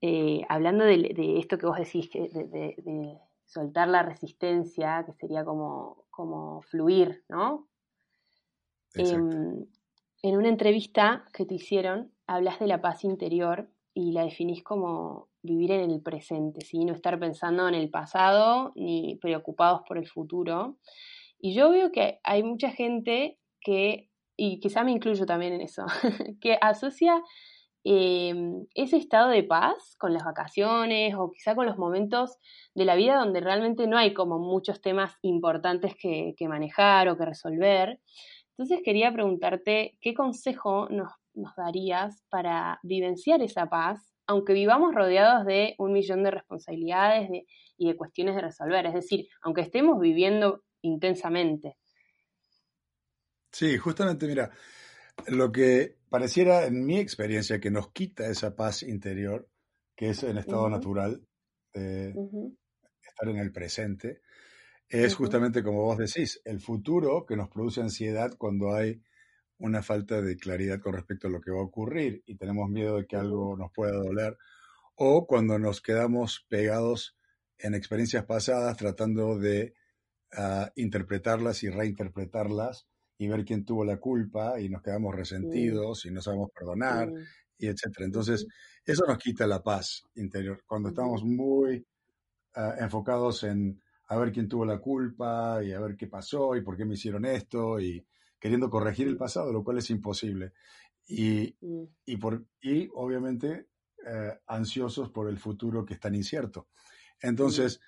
[0.00, 6.06] eh, hablando de, esto que vos decís, que de, soltar la resistencia, que sería como,
[6.10, 7.68] como fluir, ¿no?
[8.94, 9.66] Em,
[10.22, 15.28] en una entrevista que te hicieron, hablas de la paz interior y la definís como
[15.42, 16.84] vivir en el presente, ¿sí?
[16.84, 20.78] no estar pensando en el pasado ni preocupados por el futuro.
[21.38, 25.84] Y yo veo que hay mucha gente que, y quizá me incluyo también en eso,
[26.40, 27.22] que asocia
[27.84, 32.38] em, ese estado de paz con las vacaciones o quizá con los momentos
[32.74, 37.18] de la vida donde realmente no hay como muchos temas importantes que, que manejar o
[37.18, 38.00] que resolver.
[38.50, 45.44] Entonces quería preguntarte qué consejo nos, nos darías para vivenciar esa paz aunque vivamos rodeados
[45.46, 47.28] de un millón de responsabilidades
[47.76, 51.76] y de cuestiones de resolver, es decir, aunque estemos viviendo intensamente.
[53.50, 54.50] Sí, justamente, mira,
[55.28, 59.48] lo que pareciera en mi experiencia que nos quita esa paz interior,
[59.94, 61.26] que es el estado natural
[61.74, 62.14] de
[63.02, 64.22] estar en el presente,
[64.88, 69.02] es justamente como vos decís, el futuro que nos produce ansiedad cuando hay
[69.62, 72.96] una falta de claridad con respecto a lo que va a ocurrir y tenemos miedo
[72.96, 74.36] de que algo nos pueda doler,
[74.96, 77.16] o cuando nos quedamos pegados
[77.58, 79.74] en experiencias pasadas tratando de
[80.32, 86.10] ah, interpretarlas y reinterpretarlas y ver quién tuvo la culpa y nos quedamos resentidos y
[86.10, 87.08] no sabemos perdonar
[87.56, 88.04] y etcétera.
[88.06, 88.44] Entonces,
[88.84, 90.60] eso nos quita la paz interior.
[90.66, 91.86] Cuando estamos muy
[92.56, 96.62] ah, enfocados en a ver quién tuvo la culpa y a ver qué pasó y
[96.62, 98.04] por qué me hicieron esto y
[98.42, 100.52] queriendo corregir el pasado, lo cual es imposible.
[101.06, 101.84] Y, mm.
[102.06, 103.68] y, por, y obviamente
[104.04, 106.66] eh, ansiosos por el futuro que es tan incierto.
[107.20, 107.80] Entonces,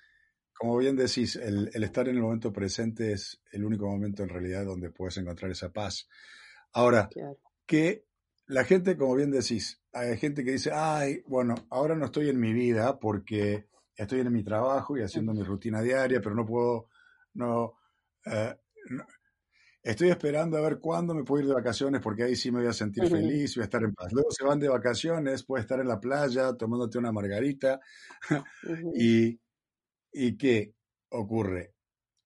[0.53, 4.63] como bien decís, el, estar en el momento presente es el único momento en realidad
[4.63, 6.07] donde puedes encontrar esa paz.
[6.71, 7.09] Ahora,
[7.65, 8.05] que
[8.45, 12.39] la gente, como bien decís, hay gente que dice, ay, bueno, ahora no estoy en
[12.39, 16.87] mi vida porque estoy en mi trabajo y haciendo mi rutina diaria, pero no puedo,
[17.33, 17.73] no,
[18.25, 18.55] eh,
[18.91, 19.05] no
[19.85, 22.69] Estoy esperando a ver cuándo me puedo ir de vacaciones porque ahí sí me voy
[22.69, 24.11] a sentir feliz, voy a estar en paz.
[24.13, 27.79] Luego se van de vacaciones, puedes estar en la playa tomándote una margarita.
[28.95, 29.39] y,
[30.11, 30.73] ¿Y qué
[31.09, 31.75] ocurre?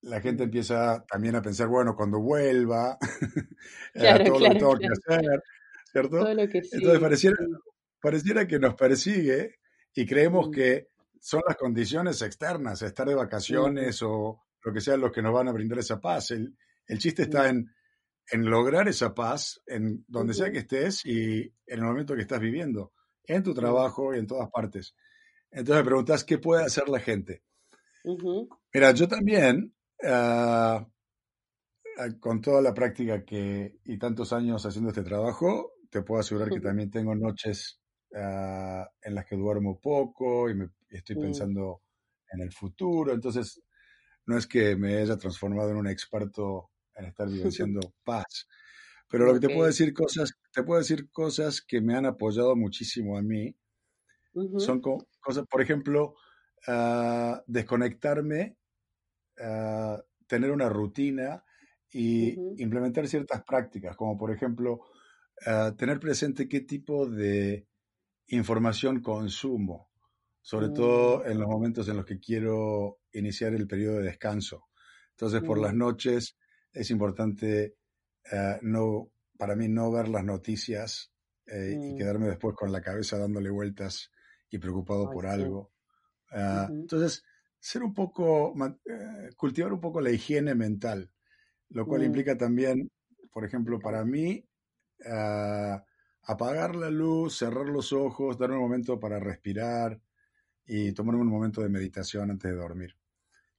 [0.04, 2.98] La gente empieza también a pensar, bueno, cuando vuelva,
[3.94, 5.44] eh, todo lo que tengo que hacer,
[5.92, 6.30] ¿cierto?
[6.30, 7.38] Entonces pareciera,
[8.02, 9.56] pareciera que nos persigue
[9.94, 10.88] y creemos que
[11.20, 15.50] son las condiciones externas, estar de vacaciones o lo que sea, los que nos van
[15.50, 16.32] a brindar esa paz.
[16.32, 16.56] El,
[16.90, 17.72] el chiste está en,
[18.32, 22.92] lograr esa paz en donde sea que estés y en el momento que estás viviendo,
[23.24, 24.96] en tu trabajo y en todas partes.
[25.50, 27.44] Entonces me preguntas, ¿qué puede hacer la gente?
[28.74, 29.74] Mira, yo también,
[30.04, 30.86] ah,
[32.20, 36.60] con toda la práctica que y tantos años haciendo este trabajo, te puedo asegurar que
[36.60, 37.80] también tengo noches
[38.16, 41.22] ah, en las que duermo poco y, me, estoy mm.
[41.22, 41.82] pensando
[42.32, 43.12] en el futuro.
[43.12, 43.62] Entonces,
[44.26, 46.69] no es que me haya transformado en un experto
[47.00, 48.48] en estar vivenciando paz.
[49.10, 52.56] Pero lo que te puedo decir cosas, te puedo decir cosas que me han apoyado
[52.56, 53.56] muchísimo a mí.
[54.58, 56.14] Son cosas, por ejemplo,
[56.68, 58.58] ah, desconectarme,
[59.42, 61.44] ah, tener una rutina
[61.92, 64.82] y implementar ciertas prácticas, como por ejemplo,
[65.48, 67.68] ah, tener presente qué tipo de
[68.28, 69.90] información consumo,
[70.42, 71.32] sobre todo mm.
[71.32, 74.66] en los momentos en los que quiero iniciar el periodo de descanso.
[75.12, 76.38] Entonces, por las noches
[76.74, 77.76] es importante
[78.32, 81.12] eh, no, para mí no ver las noticias
[81.46, 81.98] eh, y mm.
[81.98, 84.12] quedarme después con la cabeza dándole vueltas
[84.50, 85.72] y preocupado por algo.
[86.32, 87.24] Ah, entonces,
[87.60, 88.54] ser un poco,
[88.86, 91.12] eh, cultivar un poco la higiene mental,
[91.70, 92.06] lo cual mm.
[92.06, 92.92] implica también,
[93.32, 94.46] por ejemplo, para mí,
[95.06, 95.84] ah,
[96.24, 100.00] apagar la luz, cerrar los ojos, dar un momento para respirar
[100.66, 102.96] y tomar un momento de meditación antes de dormir.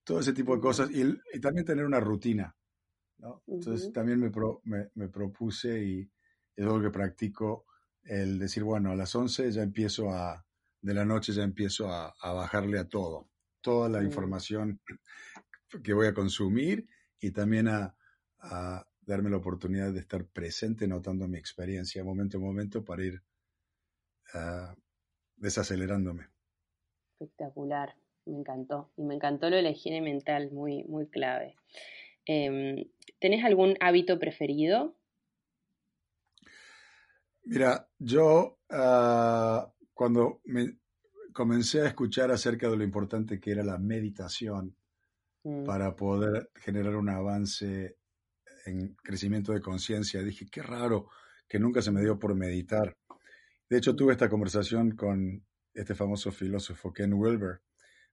[0.05, 2.57] Todo ese tipo de cosas y también tener una rutina
[3.21, 3.43] ¿no?
[3.47, 6.11] Entonces también me, me, propuse y
[6.57, 7.67] es algo que practico,
[8.03, 10.45] el decir, bueno, a las 11 ya empiezo a,
[10.81, 13.29] de la noche ya empiezo a, bajarle a todo,
[13.61, 14.05] toda la mm.
[14.05, 14.81] información
[15.85, 16.89] que voy a consumir
[17.21, 17.95] y también a,
[19.03, 23.23] darme la oportunidad de estar presente notando mi experiencia momento a momento para ir
[24.35, 24.73] uh,
[25.37, 26.29] desacelerándome.
[27.19, 28.93] Espectacular, me encantó.
[28.97, 31.57] Y me encantó lo de la higiene mental, muy, muy clave.
[32.27, 32.85] Em,
[33.21, 34.97] ¿Tenés algún hábito preferido?
[37.45, 40.79] Mira, yo ah, cuando me
[41.33, 44.77] comencé a escuchar acerca de lo importante que era la meditación
[45.45, 45.65] mm.
[45.65, 47.97] para poder generar un avance
[48.67, 51.09] en crecimiento de conciencia, dije, qué raro
[51.49, 52.97] que nunca se me dio por meditar.
[53.69, 57.63] De hecho, tuve esta conversación con este famoso filósofo Ken Wilber.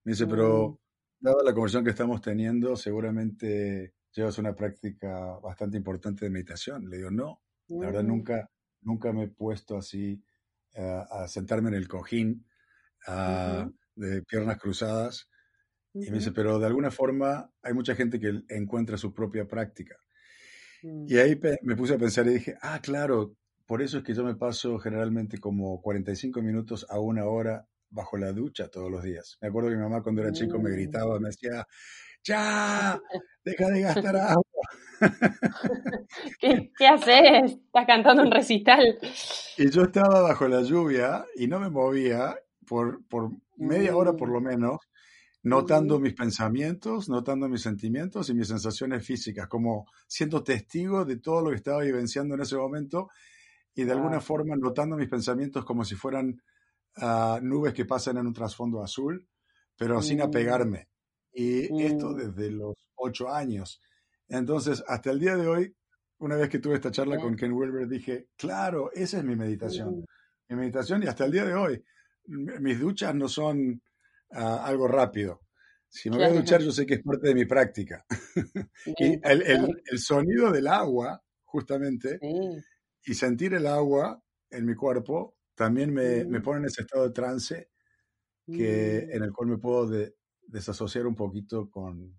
[0.04, 0.78] Me dice, pero mm.
[1.20, 6.90] dada la conversación que estamos teniendo, seguramente llevas una práctica bastante importante de meditación.
[6.90, 8.50] Le digo, no, la verdad nunca,
[8.82, 10.22] nunca me he puesto así
[10.76, 12.46] a sentarme en el cojín
[13.96, 15.30] de piernas cruzadas.
[15.94, 19.96] Y me dice, pero de alguna forma hay mucha gente que encuentra su propia práctica.
[20.84, 21.06] Mm.
[21.08, 24.24] Y ahí me puse a pensar y dije, ah, claro, por eso es que yo
[24.24, 29.38] me paso generalmente como 45 minutos a una hora bajo la ducha todos los días.
[29.42, 30.74] Me acuerdo que mi mamá cuando era chico me mm.
[30.74, 31.66] gritaba, me decía,
[32.28, 33.02] ya,
[33.44, 34.44] deja de gastar agua.
[36.40, 37.54] ¿Qué, ¿Qué, haces?
[37.66, 39.00] Estás cantando un recital.
[39.58, 42.36] Y yo estaba bajo la lluvia y no me movía
[42.66, 44.80] por, por media hora por lo menos,
[45.44, 51.42] notando mis pensamientos, notando mis sentimientos y mis sensaciones físicas, como siendo testigo de todo
[51.42, 53.10] lo que estaba vivenciando en ese momento
[53.74, 56.42] y de alguna forma notando mis pensamientos como si fueran
[56.98, 59.28] ah, nubes que pasan en un trasfondo azul,
[59.78, 60.90] pero sin apegarme.
[61.40, 63.80] Y esto desde los ocho años.
[64.28, 65.76] Entonces, hasta el día de hoy,
[66.18, 70.04] una vez que tuve esta charla con Ken Wilber, dije, claro, esa es mi meditación.
[70.50, 71.84] Mi meditación y hasta el día de hoy,
[72.26, 73.80] mis duchas no son
[74.32, 75.42] ah, algo rápido.
[75.88, 78.04] Si me voy a duchar, yo sé que es parte de mi práctica.
[78.98, 82.20] y el, sonido del agua, justamente,
[83.06, 84.20] y sentir el agua
[84.50, 87.70] en mi cuerpo, también me, me, pone en ese estado de trance
[88.48, 89.88] que, en el cual me puedo
[90.48, 92.18] desasociar un poquito con,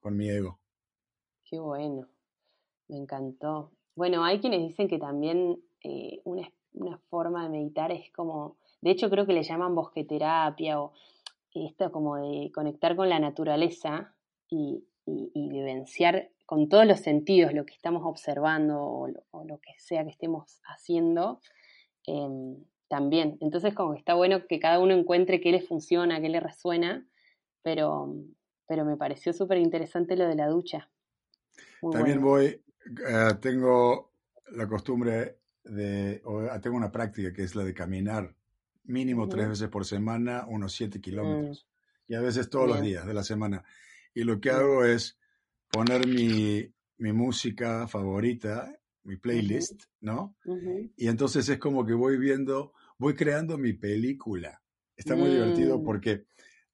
[0.00, 0.58] con mi ego.
[1.44, 2.08] Qué bueno,
[2.88, 3.72] me encantó.
[3.94, 6.48] Bueno, hay quienes dicen que también eh, una,
[7.08, 10.92] forma de meditar es como, de hecho creo que le llaman bosqueterapia o
[11.54, 14.14] esto como de conectar con la naturaleza
[14.48, 20.04] y, y, vivenciar con todos los sentidos lo que estamos observando o lo, que sea
[20.04, 21.40] que estemos haciendo,
[22.06, 22.56] em,
[22.88, 23.38] también.
[23.40, 27.06] Entonces como que está bueno que cada uno encuentre qué le funciona, qué le resuena,
[27.66, 28.14] pero,
[28.68, 30.88] pero me pareció súper interesante lo de la ducha.
[31.90, 34.12] También voy, eh, tengo
[34.52, 38.32] la costumbre de, o tengo una práctica que es la de caminar
[38.84, 41.66] mínimo tres veces por semana, unos siete kilómetros.
[41.66, 42.12] Mm.
[42.12, 43.64] Y a veces todos los días de la semana.
[44.14, 45.18] Y lo que hago es
[45.72, 50.36] poner mi, mi música favorita, mi playlist, ¿no?
[50.96, 54.62] Y entonces es como que voy viendo, voy creando mi película.
[54.96, 55.84] Está muy divertido mm.
[55.84, 56.26] porque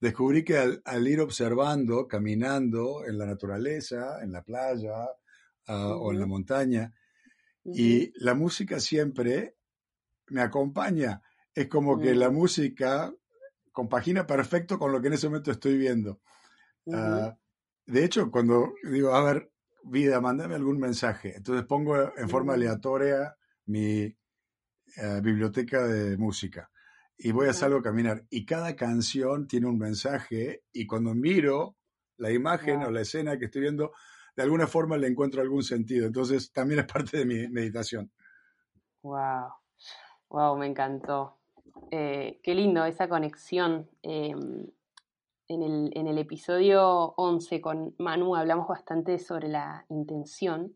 [0.03, 5.07] descubrí que al, ir observando, caminando en la naturaleza, en la playa
[5.67, 6.93] ah, o en la montaña,
[7.63, 9.55] y la música siempre
[10.27, 11.21] me acompaña.
[11.55, 13.13] Es como que la música
[13.71, 16.19] compagina perfecto con lo que en ese momento estoy viendo.
[16.91, 17.37] Ah,
[17.85, 19.53] de hecho, cuando digo, a ver,
[19.85, 23.37] vida, mándame algún mensaje, entonces pongo en forma aleatoria
[23.67, 26.69] mi eh, biblioteca de música
[27.17, 28.25] y voy a salgo a caminar.
[28.29, 31.75] Y cada canción tiene un mensaje y cuando miro
[32.17, 33.91] la imagen o la escena que estoy viendo,
[34.35, 36.07] de alguna forma le encuentro algún sentido.
[36.07, 38.11] Entonces también es parte de mi meditación.
[39.03, 39.53] Wow,
[40.29, 41.39] wow, me encantó.
[41.91, 43.89] Eh, qué lindo esa conexión.
[44.01, 44.67] Em,
[45.47, 50.75] en, el, en el episodio 11 con Manu hablamos bastante sobre la intención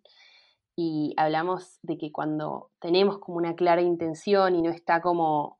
[0.75, 5.56] y hablamos de que cuando tenemos como una clara intención y no está como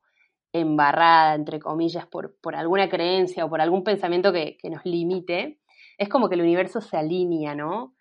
[0.52, 5.60] embarrada, entre comillas, por, por alguna creencia o por algún pensamiento que, nos limite,
[5.96, 7.94] es como que el universo se alinea, ¿no?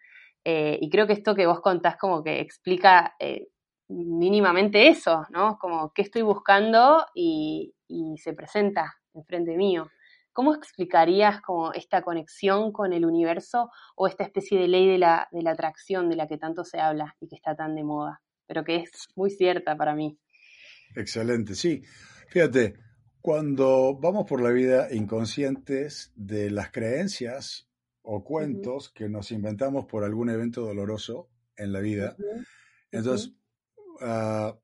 [0.43, 3.47] Eh, y creo que esto que vos contás como que explica eh,
[3.89, 5.57] mínimamente eso, ¿no?
[5.59, 7.73] Como qué estoy buscando y,
[8.17, 9.89] se presenta enfrente mío.
[10.33, 15.27] ¿Cómo explicarías como esta conexión con el universo o esta especie de ley de la,
[15.31, 18.21] de la atracción de la que tanto se habla y que está tan de moda,
[18.45, 20.17] pero que es muy cierta para mí?
[20.95, 21.81] Excelente, sí.
[22.27, 22.75] Fíjate,
[23.21, 27.67] cuando vamos por la vida inconscientes de las creencias
[28.01, 32.15] o cuentos que nos inventamos por algún evento doloroso en la vida.
[32.91, 33.33] Entonces,
[34.01, 34.57] ah,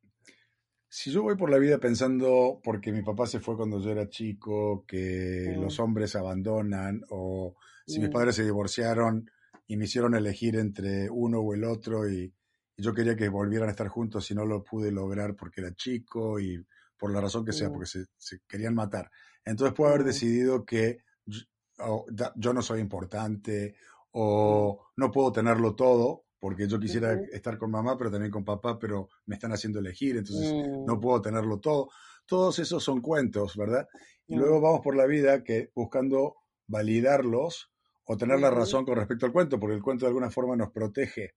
[0.88, 4.08] si yo voy por la vida pensando porque mi papá se fue cuando yo era
[4.10, 7.56] chico, que los hombres abandonan, o
[7.88, 9.30] si mis padres se divorciaron
[9.68, 12.34] y me hicieron elegir entre uno o el otro y,
[12.76, 16.40] yo quería que volvieran a estar juntos y no lo pude lograr porque era chico
[16.40, 16.64] y
[17.04, 19.12] por la razón que sea, porque se, querían matar.
[19.44, 23.76] Entonces puedo haber decidido que yo, no soy importante
[24.12, 28.80] o no puedo tenerlo todo porque yo quisiera estar con mamá, pero también con papá,
[28.80, 30.54] pero me están haciendo elegir, entonces
[30.88, 31.00] no mm.
[31.02, 31.90] puedo tenerlo todo.
[32.26, 33.86] Todos esos son cuentos, ¿verdad?
[34.26, 36.38] Y luego vamos por la vida que buscando
[36.68, 37.70] validarlos
[38.06, 40.72] o tener la razón con respecto al cuento, porque el cuento de alguna forma nos
[40.72, 41.36] protege.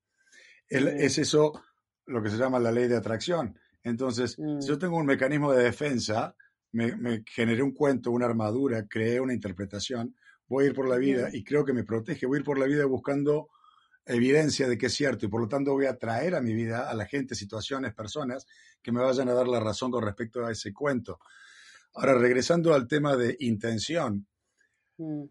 [0.68, 1.60] Es eso
[2.04, 3.58] lo que se llama la ley de atracción.
[3.87, 4.78] Entonces, si yo mm.
[4.80, 6.34] tengo un mecanismo de defensa,
[6.72, 10.16] me, me, generé un cuento, una armadura, creé una interpretación,
[10.49, 12.59] voy a ir por la vida y creo que me protege, voy a ir por
[12.59, 13.49] la vida buscando
[14.05, 16.91] evidencia de que es cierto y por lo tanto voy a traer a mi vida
[16.91, 18.45] a la gente, situaciones, personas
[18.82, 21.20] que me vayan a dar la razón con respecto a ese cuento.
[21.95, 24.26] Ahora, regresando al tema de intención,
[24.99, 25.22] mm.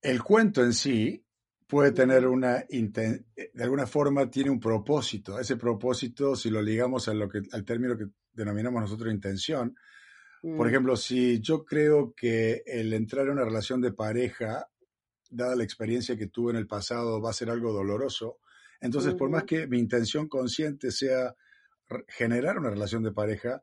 [0.00, 1.23] el cuento en sí
[1.74, 3.24] puede tener una, de
[3.64, 5.40] alguna forma tiene un propósito.
[5.40, 9.74] Ese propósito, si lo ligamos a lo que, al término que denominamos nosotros intención,
[10.40, 10.68] por mm.
[10.68, 14.68] ejemplo, si yo creo que el entrar en una relación de pareja
[15.28, 18.38] dada la experiencia que tuve en el pasado, va a ser algo doloroso.
[18.80, 21.34] Entonces, por más que mi intención consciente sea
[22.06, 23.62] generar una relación de pareja,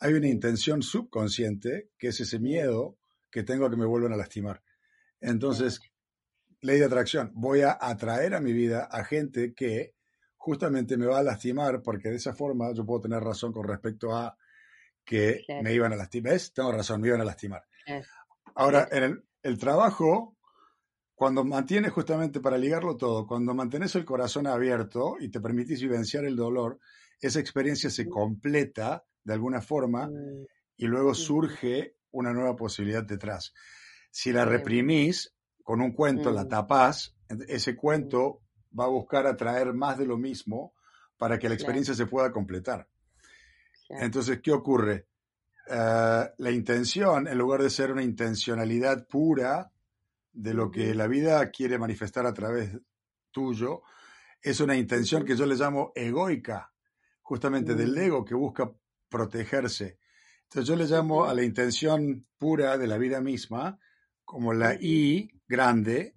[0.00, 2.98] hay una intención subconsciente, que es ese miedo
[3.30, 4.60] que tengo a que me vuelvan a lastimar.
[5.20, 5.78] Entonces,
[6.64, 9.94] ley de atracción, voy a atraer a mi vida a gente que
[10.36, 14.14] justamente me va a lastimar, porque de esa forma yo puedo tener razón con respecto
[14.14, 14.36] a
[15.04, 16.32] que me iban a lastimar.
[16.32, 16.52] ¿Ves?
[16.54, 17.62] Tengo razón, me iban a lastimar.
[18.54, 20.36] Ahora, en el, el trabajo
[21.14, 26.24] cuando mantienes justamente para ligarlo todo, cuando mantienes el corazón abierto y te permitís vivenciar
[26.24, 26.80] el dolor,
[27.20, 30.46] esa experiencia se completa de alguna forma mm.
[30.78, 33.52] y luego surge una nueva posibilidad detrás.
[34.10, 35.33] Si la reprimís
[35.64, 36.48] con un cuento, la mm.
[36.48, 37.16] tapás,
[37.48, 38.42] ese cuento
[38.78, 40.74] va a buscar atraer más de lo mismo
[41.16, 42.86] para que la experiencia se pueda completar.
[43.88, 45.06] Entonces, ¿qué ocurre?
[45.68, 49.70] Eh, la intención, en lugar de ser una intencionalidad pura,
[50.32, 52.76] de lo que la vida quiere manifestar a través
[53.30, 53.82] tuyo,
[54.42, 56.72] es una intención que yo le llamo egoica,
[57.22, 57.98] justamente del mm.
[57.98, 58.70] ego que busca
[59.08, 59.98] protegerse.
[60.42, 63.78] Entonces yo le llamo a la intención pura de la vida misma
[64.24, 66.14] como la I grande,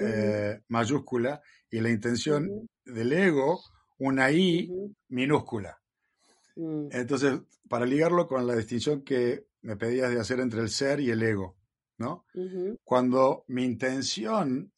[0.00, 3.60] eh, mayúscula, y la intención del ego,
[3.98, 4.70] una I
[5.08, 5.80] minúscula.
[6.56, 6.88] Mm.
[6.90, 11.10] Entonces, para ligarlo con la distinción que me pedías de hacer entre el ser y
[11.10, 11.56] el ego.
[11.98, 12.26] ¿no?
[12.84, 14.72] Cuando mi intención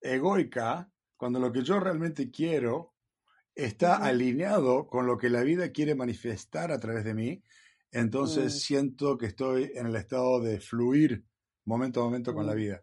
[0.00, 2.94] egoica, cuando lo que yo realmente quiero
[3.54, 7.42] está alineado con lo que la vida quiere manifestar a través de mí,
[7.90, 8.58] entonces mm.
[8.58, 11.24] siento que estoy en el estado de fluir
[11.66, 12.82] momento a momento con la vida.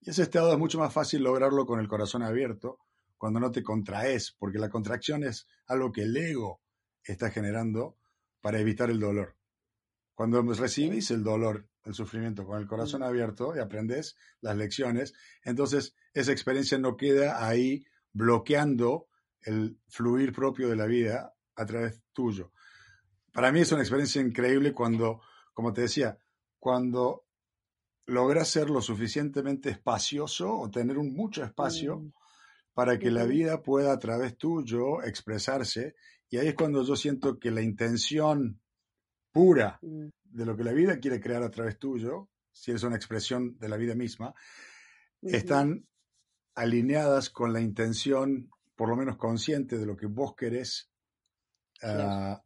[0.00, 2.78] Y ese estado es mucho más fácil lograrlo con el corazón abierto,
[3.16, 6.60] cuando no te contraes, porque la contracción es algo que el ego
[7.04, 7.96] está generando
[8.40, 9.36] para evitar el dolor.
[10.14, 15.14] Cuando recibís el dolor el sufrimiento con el corazón abierto y aprendes las lecciones,
[15.44, 19.08] entonces esa experiencia no queda ahí bloqueando
[19.40, 22.52] el fluir propio de la vida a través tuyo.
[23.32, 25.22] Para mí es una experiencia increíble cuando,
[25.54, 26.18] como te decía,
[26.58, 27.24] cuando
[28.06, 32.12] logras ser lo suficientemente espacioso o tener un mucho espacio mm.
[32.74, 35.94] para que la vida pueda a través tuyo expresarse.
[36.28, 38.60] Y ahí es cuando yo siento que la intención
[39.32, 42.96] pura mm de lo que la vida quiere crear a través tuyo, si eres una
[42.96, 44.34] expresión de la vida misma,
[45.20, 45.86] están
[46.54, 50.90] alineadas con la intención, por lo menos consciente, de lo que vos querés
[51.82, 52.42] ah,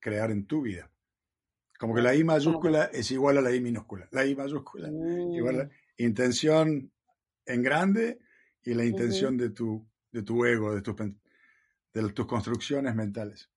[0.00, 0.90] crear en tu vida.
[1.82, 4.06] Como que la I mayúscula es igual a la I minúscula.
[4.12, 5.70] La I mayúscula igual a la mm.
[5.98, 6.92] intención
[7.44, 8.20] en grande
[8.62, 13.50] y la intención de, tu, de tu ego, de tus, de tus construcciones mentales.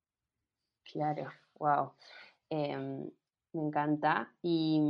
[0.84, 1.92] Claro, wow
[2.50, 4.34] me encanta.
[4.42, 4.82] Y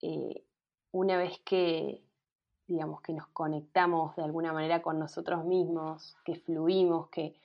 [0.00, 0.42] eh,
[0.92, 2.02] una vez que,
[2.66, 7.36] digamos, que nos conectamos de alguna manera con nosotros mismos, que fluimos, que,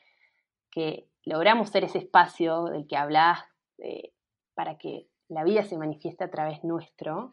[0.72, 3.42] que logramos ser ese espacio del que hablás
[3.80, 4.14] eh,
[4.54, 7.32] para que la vida se manifieste a través nuestro,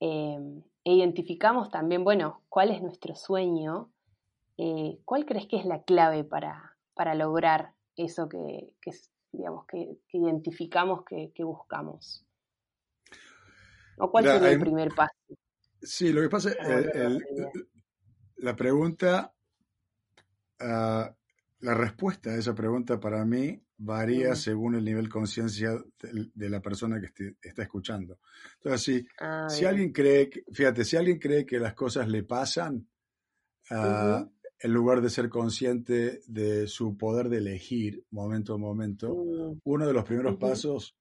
[0.00, 3.90] em, e identificamos también, bueno, cuál es nuestro sueño,
[4.56, 8.74] eh, ¿cuál crees que es la clave para, para lograr eso que,
[9.32, 12.26] digamos, que, identificamos que buscamos?
[14.00, 15.12] ¿O cuál sería el primer paso?
[15.82, 17.22] Sí, lo que pasa es
[18.36, 19.34] la pregunta,
[20.58, 21.14] ah,
[21.60, 25.72] la respuesta a esa pregunta para mí varía según el nivel de conciencia
[26.34, 28.18] de, la persona que está escuchando.
[28.56, 32.86] Entonces, si, ah, si alguien cree, fíjate, si alguien cree que las cosas le pasan,
[33.70, 34.28] uh,
[34.62, 39.60] en lugar de ser consciente de su poder de elegir momento a momento, mm.
[39.64, 40.94] uno de los primeros pasos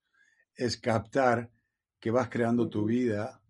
[0.56, 1.52] es captar
[2.00, 3.42] que vas creando tu vida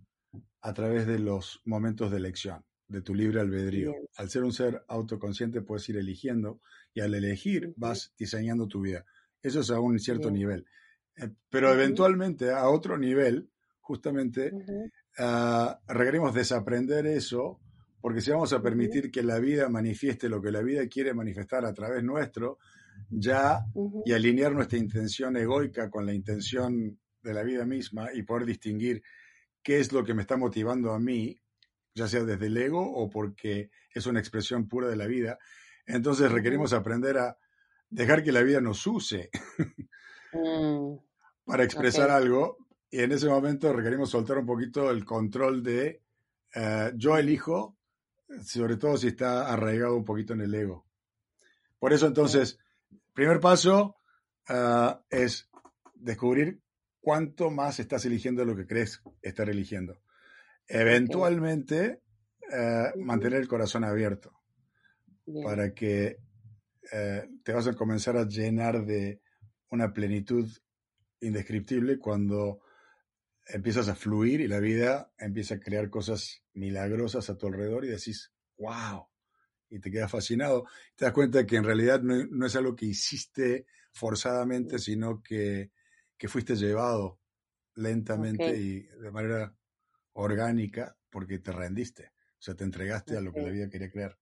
[0.61, 3.93] a través de los momentos de elección, de tu libre albedrío.
[4.15, 6.59] Al ser un ser autoconsciente puedes ir eligiendo
[6.95, 9.05] y al elegir vas diseñando tu vida.
[9.41, 10.65] Eso es a un cierto nivel.
[11.15, 14.51] Eh, pero eventualmente a otro nivel, justamente,
[15.17, 17.59] ah, requerimos desaprender eso
[18.01, 21.65] porque si vamos a permitir que la vida manifieste lo que la vida quiere manifestar
[21.65, 22.59] a través nuestro,
[23.09, 23.65] ya
[24.05, 29.03] y alinear nuestra intención egoica con la intención de la vida misma y poder distinguir
[29.61, 31.37] qué es lo que me está motivando a mí,
[31.93, 35.37] ya sea desde el ego o porque es una expresión pura de la vida,
[35.85, 37.37] entonces requerimos aprender a
[37.89, 39.29] dejar que la vida nos use
[40.33, 40.95] mm,
[41.45, 42.57] para expresar algo
[42.89, 46.01] y en ese momento requerimos soltar un poquito el control de
[46.55, 47.79] eh, yo elijo
[48.43, 50.85] sobre todo si está arraigado un poquito en el ego.
[51.79, 52.59] Por eso entonces,
[53.13, 53.95] primer paso
[54.47, 55.49] ah, es
[55.95, 56.61] descubrir
[57.01, 59.99] cuánto más estás eligiendo lo que crees estar eligiendo.
[60.67, 62.01] Eventualmente,
[62.53, 64.31] ah, mantener el corazón abierto
[65.43, 66.17] para que
[66.91, 69.21] eh, te vas a comenzar a llenar de
[69.69, 70.47] una plenitud
[71.21, 72.61] indescriptible cuando
[73.47, 77.89] empiezas a fluir y la vida empieza a crear cosas milagrosas a tu alrededor y
[77.89, 79.07] decís, wow,
[79.69, 80.65] y te quedas fascinado.
[80.95, 85.71] Te das cuenta que en realidad no, es algo que hiciste forzadamente, sino que,
[86.27, 87.19] fuiste llevado
[87.75, 89.55] lentamente y de manera
[90.13, 94.17] orgánica porque te rendiste, o sea, te entregaste a lo que la vida quería crear.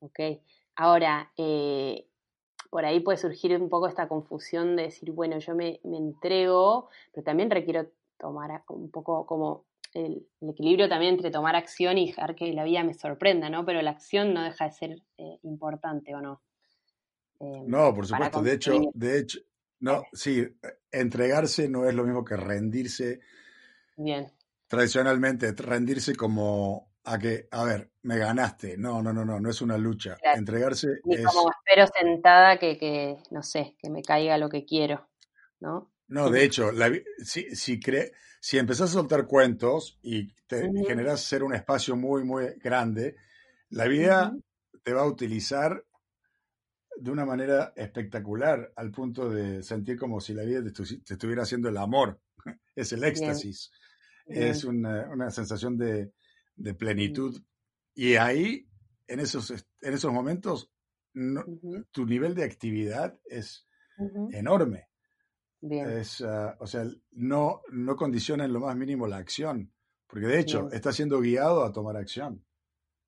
[0.00, 0.20] Ok,
[0.78, 2.06] ahora, eh,
[2.70, 6.88] por ahí puede surgir un poco esta confusión de decir, bueno, yo me, me entrego,
[7.12, 12.36] pero también requiero tomar un poco como el, equilibrio también entre tomar acción y dejar
[12.36, 13.64] que la vida me sorprenda, ¿no?
[13.66, 16.42] Pero la acción no deja de ser eh, importante, ¿o no?
[17.40, 18.40] Em, no, por supuesto.
[18.40, 19.40] De hecho, de hecho,
[19.80, 20.46] no, sí,
[20.92, 23.20] entregarse no es lo mismo que rendirse.
[23.96, 24.30] Bien.
[24.68, 28.76] Tradicionalmente, rendirse como a que, a ver, me ganaste.
[28.76, 30.16] No, no, no, no, no es una lucha.
[30.34, 35.08] Entregarse Ni como espero sentada que, que, no sé, que me caiga lo que quiero,
[35.60, 35.92] ¿no?
[36.08, 36.70] No, de hecho,
[37.18, 37.80] si, si,
[38.40, 43.16] si empezás a soltar cuentos y te generas ser un espacio muy, muy grande,
[43.70, 44.34] la vida
[44.82, 45.84] te va a utilizar
[46.96, 51.68] de una manera espectacular al punto de sentir como si la vida te, estuviera haciendo
[51.68, 52.20] el amor.
[52.74, 53.72] Es el éxtasis.
[54.26, 56.12] Es una, sensación de,
[56.78, 57.40] plenitud.
[57.94, 58.68] Y ahí,
[59.06, 60.70] en esos, en esos momentos,
[61.90, 63.66] tu nivel de actividad es
[64.32, 64.88] enorme.
[65.60, 69.72] Es, ah, o sea, no, no condiciona en lo más mínimo la acción,
[70.06, 72.44] porque de hecho está siendo guiado a tomar acción.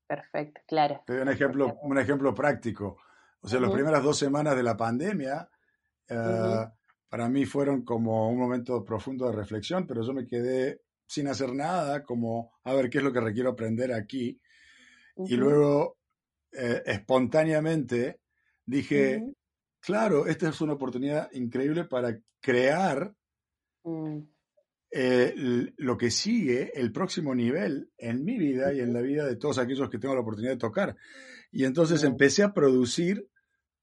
[0.06, 1.04] Perfecto, claro.
[1.06, 2.96] Te doy un ejemplo, un ejemplo práctico.
[3.42, 5.48] O sea, las primeras dos semanas de la pandemia
[6.10, 6.74] ah,
[7.08, 11.52] para mí fueron como un momento profundo de reflexión, pero yo me quedé sin hacer
[11.52, 14.40] nada, como a ver qué es lo que requiero aprender aquí.
[15.26, 15.98] Y luego,
[16.52, 18.20] eh, espontáneamente,
[18.64, 19.20] dije,
[19.80, 23.12] claro, esta es una oportunidad increíble para crear
[23.82, 24.18] mm.
[24.92, 25.34] eh,
[25.78, 29.58] lo que sigue, el próximo nivel en mi vida y en la vida de todos
[29.58, 30.96] aquellos que tengo la oportunidad de tocar.
[31.50, 33.28] Y entonces empecé a producir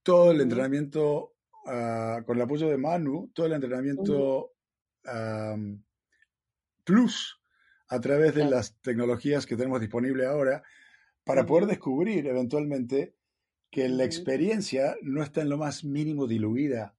[0.02, 1.34] todo el entrenamiento
[1.66, 4.54] ah, con el apoyo de Manu, todo el entrenamiento
[6.88, 7.40] plus
[7.90, 10.64] a través de las tecnologías que tenemos disponibles ahora
[11.26, 13.14] para poder descubrir eventualmente
[13.70, 16.96] que la experiencia no está en lo más mínimo diluida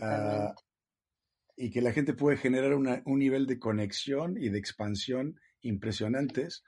[0.00, 0.54] ah,
[1.56, 6.62] y que la gente puede generar un nivel de conexión y de expansión impresionantes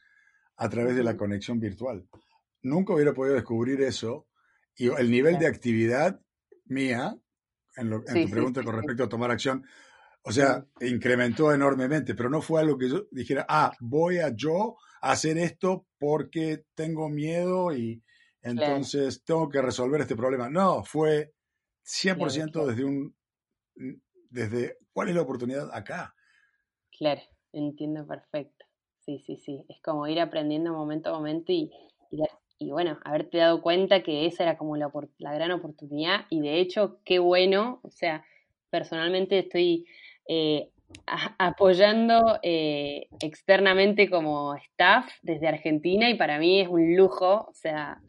[0.57, 2.09] a través de la conexión virtual.
[2.63, 4.27] Nunca hubiera podido descubrir eso
[4.77, 6.21] y el nivel de actividad
[6.65, 7.17] mía,
[7.77, 9.65] en, tu pregunta con respecto a tomar acción,
[10.25, 14.77] o sea, incrementó enormemente, pero no fue algo que yo dijera, ah, voy a yo
[15.01, 18.03] hacer esto porque tengo miedo y,
[18.45, 20.51] entonces tengo que resolver este problema.
[20.51, 21.33] No, fue
[21.83, 23.17] 100% desde un,
[24.29, 26.15] desde cuál es la oportunidad acá.
[26.97, 27.23] Claro,
[27.53, 28.67] entiendo perfecto.
[29.01, 29.65] Sí, sí, sí.
[29.69, 31.73] Es como ir aprendiendo momento a momento y,
[32.59, 36.61] y, bueno, haberte dado cuenta que esa era como la, la gran oportunidad y de
[36.61, 38.27] hecho, qué bueno, o sea,
[38.71, 39.87] personalmente estoy
[40.29, 40.71] eh,
[41.39, 48.01] apoyando eh, externamente como staff desde Argentina y para mí es un lujo, o sea,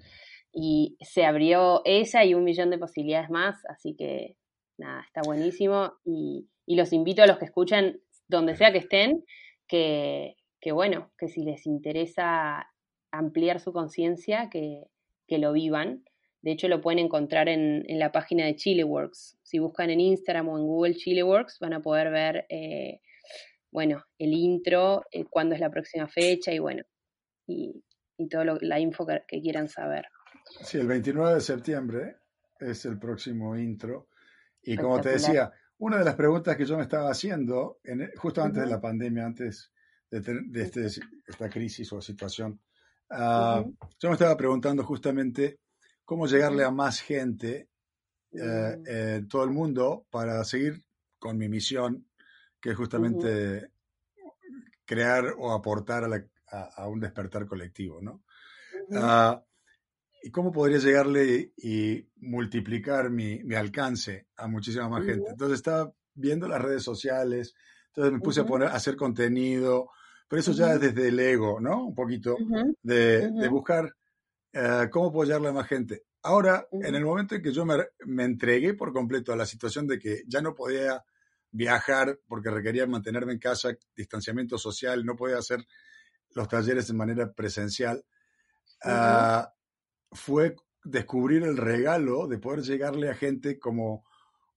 [0.53, 4.38] y se abrió ella y un millón de posibilidades más, así que
[4.78, 9.24] nada, está buenísimo y, los invito a los que escuchan, donde sea que estén,
[9.68, 10.36] que,
[10.72, 12.68] bueno, que si les interesa
[13.11, 14.86] ampliar su conciencia, que,
[15.28, 16.03] que lo vivan
[16.45, 19.35] de hecho, lo pueden encontrar en, la página de Chileworks.
[19.41, 23.01] Si buscan en Instagram o en Google Chileworks, van a poder ver, eh,
[23.71, 26.83] bueno, el intro, eh, cuándo es la próxima fecha y bueno,
[27.47, 27.83] y,
[28.15, 30.05] y toda la info que, quieran saber.
[30.61, 32.17] Sí, el 29 de septiembre
[32.59, 34.09] es el próximo intro.
[34.61, 38.43] Y como te decía, una de las preguntas que yo me estaba haciendo, en, justo
[38.43, 39.71] antes de la pandemia, antes
[40.11, 40.85] de, este,
[41.25, 42.61] esta crisis o situación,
[43.09, 43.65] ah,
[43.99, 45.57] yo me estaba preguntando justamente
[46.06, 47.68] cómo llegarle a más gente
[48.32, 48.88] eh, mm.
[48.88, 50.84] en todo el mundo para seguir
[51.20, 52.08] con mi misión,
[52.62, 53.72] que es justamente
[54.86, 58.24] crear o aportar a, un despertar colectivo, ¿no?
[58.93, 59.43] Ah,
[60.22, 65.32] ¿Y cómo podría llegarle y, multiplicar mi, alcance a muchísima más gente?
[65.32, 67.56] Entonces estaba viendo las redes sociales,
[67.88, 69.89] entonces me puse a poner, a hacer contenido,
[70.28, 71.86] pero eso ya es desde el ego, ¿no?
[71.86, 72.38] Un poquito
[72.82, 73.95] de, de buscar
[74.58, 76.03] eh, cómo puedo llegarle a más gente.
[76.24, 79.99] Ahora, en el momento en que yo me, entregué por completo a la situación de
[79.99, 81.03] que ya no podía
[81.51, 85.60] viajar porque requería mantenerme en casa, distanciamiento social, no podía hacer
[86.32, 88.06] los talleres de manera presencial,
[88.86, 89.53] ah,
[90.12, 94.06] fue descubrir el regalo de poder llegarle a gente como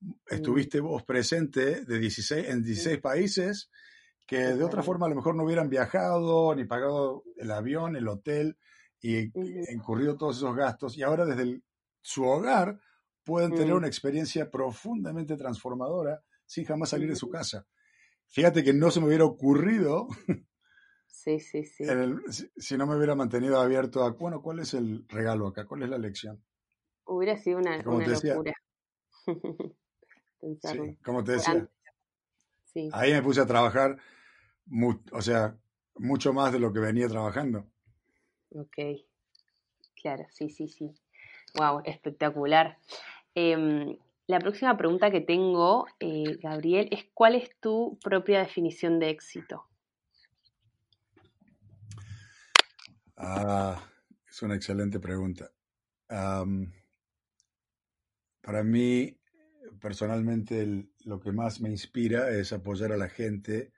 [0.01, 0.13] mm.
[0.29, 3.69] estuviste vos presente de 16, en 16 países
[4.29, 8.07] que de otra forma a lo mejor no hubieran viajado ni pagado el avión, el
[8.07, 8.59] hotel,
[9.01, 9.31] y
[9.73, 11.63] incurrido todos esos gastos y ahora desde
[12.01, 12.81] su hogar
[13.25, 17.67] pueden tener una experiencia profundamente transformadora sin jamás salir de su casa.
[18.27, 20.09] Fíjate que no se me hubiera ocurrido
[21.07, 21.85] sí, sí, sí.
[22.57, 25.67] si, no me hubiera mantenido abierto a, bueno, ¿cuál es el regalo acá?
[25.67, 26.43] ¿Cuál es la lección?
[27.05, 28.55] Hubiera sido una, locura.
[30.63, 31.69] sí, como te decía,
[32.93, 33.99] ahí me puse a trabajar,
[35.13, 35.59] o sea,
[35.97, 37.67] mucho más de lo que venía trabajando.
[38.51, 38.77] Ok,
[40.01, 40.95] claro, sí, sí, sí.
[41.55, 42.79] Wow, espectacular.
[43.35, 43.97] Em,
[44.27, 49.65] la próxima pregunta que tengo, eh, Gabriel, es ¿cuál es tu propia definición de éxito?
[53.17, 53.83] Ah,
[54.29, 55.51] es una excelente pregunta.
[58.41, 59.15] para mí,
[59.81, 63.73] personalmente, lo que más me inspira es apoyar a la gente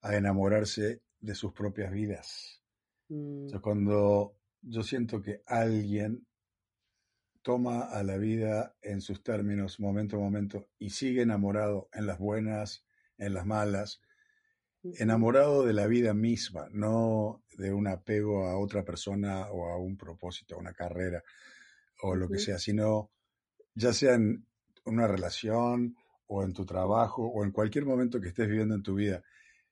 [0.00, 2.62] a enamorarse de sus propias vidas.
[3.08, 3.48] Mm.
[3.60, 6.26] cuando yo siento que alguien
[7.42, 12.18] toma a la vida en sus términos, momento a momento, y sigue enamorado en las
[12.18, 12.84] buenas,
[13.18, 14.00] en las malas,
[14.98, 19.96] enamorado de la vida misma, no de un apego a otra persona o a un
[19.96, 21.22] propósito, a una carrera
[22.02, 23.10] o lo que sea, sino
[23.74, 24.46] ya sea en
[24.84, 25.96] una relación
[26.26, 29.22] o en tu trabajo o en cualquier momento que estés viviendo en tu vida,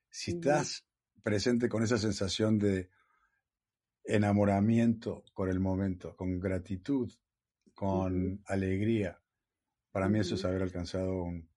[0.09, 0.85] si estás
[1.23, 2.89] presente con esa sensación de
[4.05, 7.11] enamoramiento con el momento, con gratitud,
[7.73, 9.19] con alegría.
[9.91, 11.49] Para mí eso es haber alcanzado un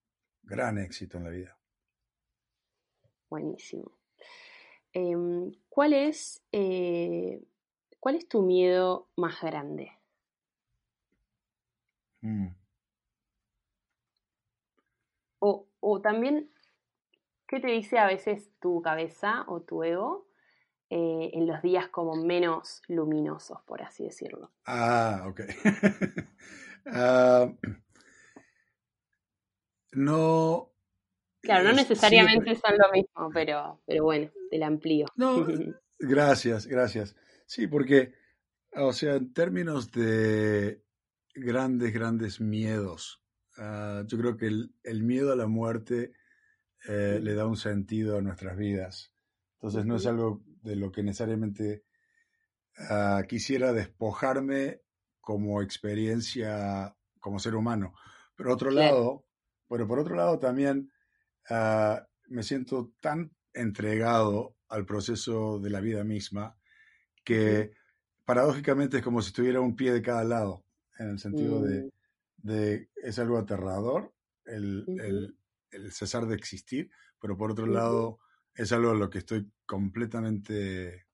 [0.42, 1.58] gran éxito en la vida.
[3.28, 3.92] Buenísimo.
[4.92, 7.42] Em, ¿cuál, es, eh,
[8.00, 9.92] ¿Cuál es tu miedo más grande?
[12.22, 12.48] Mm.
[15.40, 16.50] O, o también,
[17.46, 20.27] ¿qué te dice a veces tu cabeza o tu ego
[20.90, 24.52] eh, en los días como menos luminosos, por así decirlo.
[24.66, 25.40] Ah, ok.
[26.90, 27.52] Ah,
[29.92, 30.72] no.
[31.42, 35.04] Claro, no necesariamente son lo mismo, pero, pero bueno, te la amplío.
[35.16, 35.46] No,
[35.98, 37.14] gracias, gracias.
[37.44, 38.14] Sí, porque,
[38.74, 40.82] o sea, en términos de
[41.34, 43.22] grandes, grandes miedos,
[43.58, 46.12] ah, yo creo que el, miedo a la muerte
[46.88, 49.12] eh, le da un sentido a nuestras vidas.
[49.54, 51.84] Entonces no es algo de lo que necesariamente
[52.90, 54.82] ah, quisiera despojarme
[55.20, 57.94] como experiencia como ser humano.
[58.36, 59.26] Pero otro lado,
[59.68, 60.90] pero por otro lado también
[61.50, 66.56] ah, me siento tan entregado al proceso de la vida misma
[67.24, 67.72] que
[68.24, 70.64] paradójicamente es como si tuviera un pie de cada lado,
[70.98, 71.90] en el sentido de, mm.
[72.42, 74.12] de, es algo aterrador
[74.44, 75.34] el,
[75.70, 76.90] el, cesar de existir,
[77.20, 78.18] pero por otro lado
[78.54, 81.04] es algo a lo que estoy completamente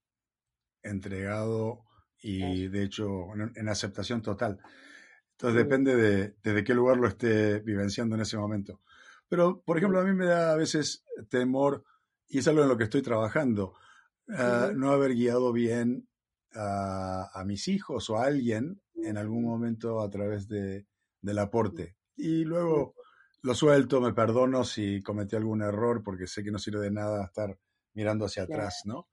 [0.83, 1.85] entregado
[2.23, 4.61] y de hecho en, aceptación total.
[5.33, 8.81] Entonces depende de desde qué lugar lo esté vivenciando en ese momento.
[9.29, 11.85] Pero, por ejemplo, a mí me da a veces temor,
[12.29, 13.75] y es algo en lo que estoy trabajando,
[14.29, 16.09] ah, no haber guiado bien
[16.55, 20.87] a, mis hijos o a alguien en algún momento a través de,
[21.21, 21.97] del aporte.
[22.17, 22.95] Y luego
[23.43, 27.25] lo suelto, me perdono si cometí algún error, porque sé que no sirve de nada
[27.25, 27.59] estar
[27.95, 29.09] mirando hacia atrás, ¿no?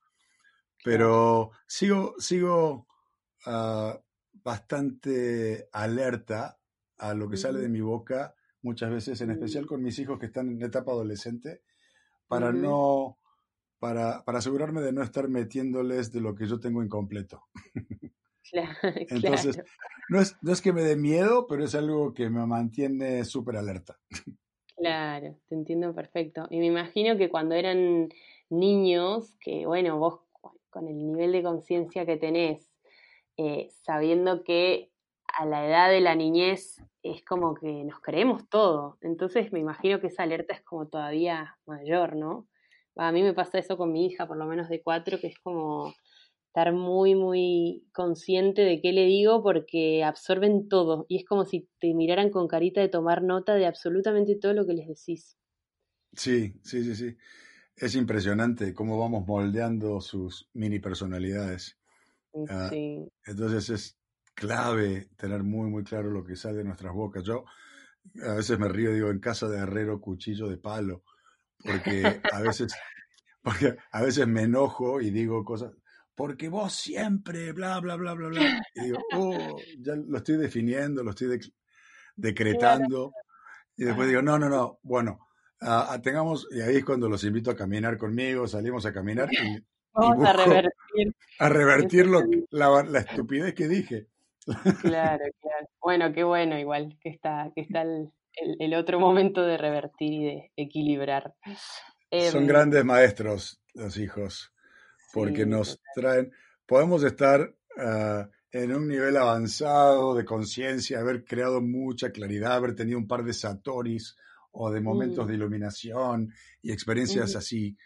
[0.84, 2.88] Pero sigo, sigo
[3.46, 4.00] ah,
[4.34, 6.60] bastante alerta
[6.98, 10.28] a lo que sale de mi boca muchas veces, en especial con mis hijos que
[10.28, 11.62] están en etapa adolescente,
[12.28, 13.18] para no,
[13.80, 17.44] para, para, asegurarme de no estar metiéndoles de lo que yo tengo incompleto.
[19.10, 19.62] Entonces,
[20.10, 23.58] No, es, no es que me dé miedo, pero es algo que me mantiene súper
[23.58, 24.00] alerta.
[24.78, 26.48] Claro, te entiendo perfecto.
[26.50, 28.10] Y me imagino que cuando eran
[28.52, 30.22] niños, que bueno, vos
[30.70, 32.72] con el nivel de conciencia que tenés,
[33.38, 34.92] eh, sabiendo que
[35.28, 38.98] a la edad de la niñez es como que nos creemos todo.
[39.02, 42.48] Entonces me imagino que esa alerta es como todavía mayor, ¿no?
[42.96, 45.40] A mí me pasa eso con mi hija, por lo menos de cuatro, que es
[45.40, 45.94] como
[46.48, 51.70] estar muy, muy consciente de qué le digo porque absorben todo y es como si
[51.80, 55.38] te miraran con carita de tomar nota de absolutamente todo lo que les decís.
[56.14, 57.18] Sí, sí, sí, sí.
[57.82, 61.80] Es impresionante cómo vamos moldeando sus mini personalidades.
[62.48, 63.12] Ah, sí.
[63.26, 63.98] entonces es
[64.36, 67.24] clave tener muy, muy claro lo que sale de nuestras bocas.
[67.24, 67.44] Yo
[68.24, 71.04] a veces me río, digo, en casa de herrero, cuchillo de palo,
[71.58, 72.72] porque a veces,
[73.42, 75.72] porque a veces me enojo y digo cosas,
[76.14, 78.62] porque vos siempre, bla, bla, bla, bla, bla.
[78.76, 81.40] Y digo, oh, ya lo estoy definiendo, lo estoy
[82.16, 83.12] decretando.
[83.76, 85.31] Y después digo, no, no, no, bueno,
[85.62, 89.64] uh, tengamos, y ahí es cuando los invito a caminar conmigo, salimos a caminar y,
[89.94, 91.16] Vamos a revertir.
[91.40, 94.08] A revertir lo, la, la estupidez que dije.
[94.82, 95.68] Claro, claro.
[95.82, 98.10] Bueno, qué bueno igual que está, que está el,
[98.60, 101.34] el, otro momento de revertir y de equilibrar.
[102.32, 104.54] Son em, grandes maestros los hijos,
[105.14, 106.32] porque nos traen,
[106.66, 112.98] podemos estar ah, en un nivel avanzado de conciencia, haber creado mucha claridad, haber tenido
[112.98, 114.16] un par de satoris
[114.52, 115.28] o de momentos mm.
[115.28, 117.78] de iluminación y experiencias así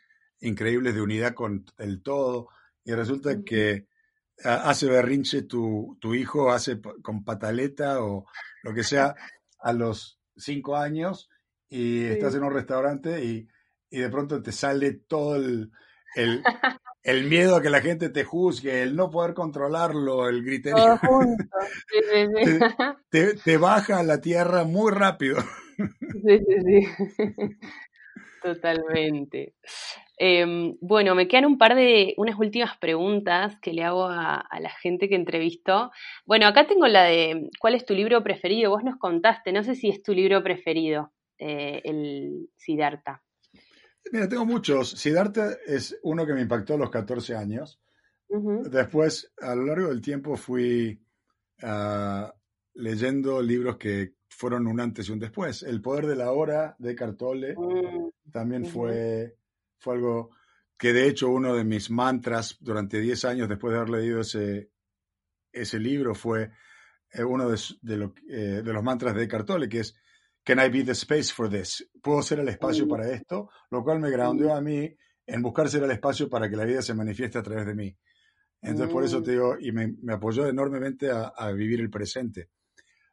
[0.41, 2.49] increíbles de unidad con el todo,
[2.83, 3.87] y resulta que
[4.43, 8.25] hace berrinche tu, tu hijo, hace con pataleta o
[8.63, 9.15] lo que sea
[9.59, 11.29] a los cinco años
[11.69, 13.47] y estás en un restaurante y,
[13.89, 15.71] y, de pronto te sale todo el,
[16.15, 16.43] el,
[17.03, 20.99] el, miedo a que la gente te juzgue, el no poder controlarlo, el griterío.
[23.09, 25.37] te, te, baja a la tierra muy rápido.
[25.77, 27.25] Sí, sí, sí.
[28.41, 29.55] Totalmente.
[30.17, 34.69] Em, bueno, me quedan un par de, unas últimas preguntas que le hago a, la
[34.69, 35.91] gente que entrevisto.
[36.25, 38.71] Bueno, acá tengo la de, ¿cuál es tu libro preferido?
[38.71, 43.23] Vos nos contaste, no sé si es tu libro preferido, eh, el Siddhartha.
[44.11, 44.91] Mira, tengo muchos.
[44.91, 47.79] Siddhartha es uno que me impactó a los 14 años.
[48.27, 50.99] Después, a lo largo del tiempo, fui
[51.61, 52.33] ah,
[52.73, 55.63] leyendo libros que fueron un antes y un después.
[55.63, 59.37] El poder de la hora de Cartole mm, también fue
[59.79, 60.31] fue algo
[60.77, 64.71] que de hecho uno de mis mantras durante 10 años después de haber leído ese,
[65.51, 66.51] ese libro fue
[67.11, 67.57] eh, uno de,
[68.29, 69.95] eh, de, los mantras de Cartole, que es
[70.43, 71.89] Can I be the space for this?
[72.01, 72.89] ¿Puedo ser el espacio mm.
[72.89, 73.49] para esto?
[73.71, 74.93] Lo cual me groundeó a mí
[75.25, 77.97] en buscar ser el espacio para que la vida se manifieste a través de mí.
[78.61, 79.33] Entonces, por eso te mm.
[79.33, 82.49] digo, y me, me apoyó enormemente a, a, vivir el presente.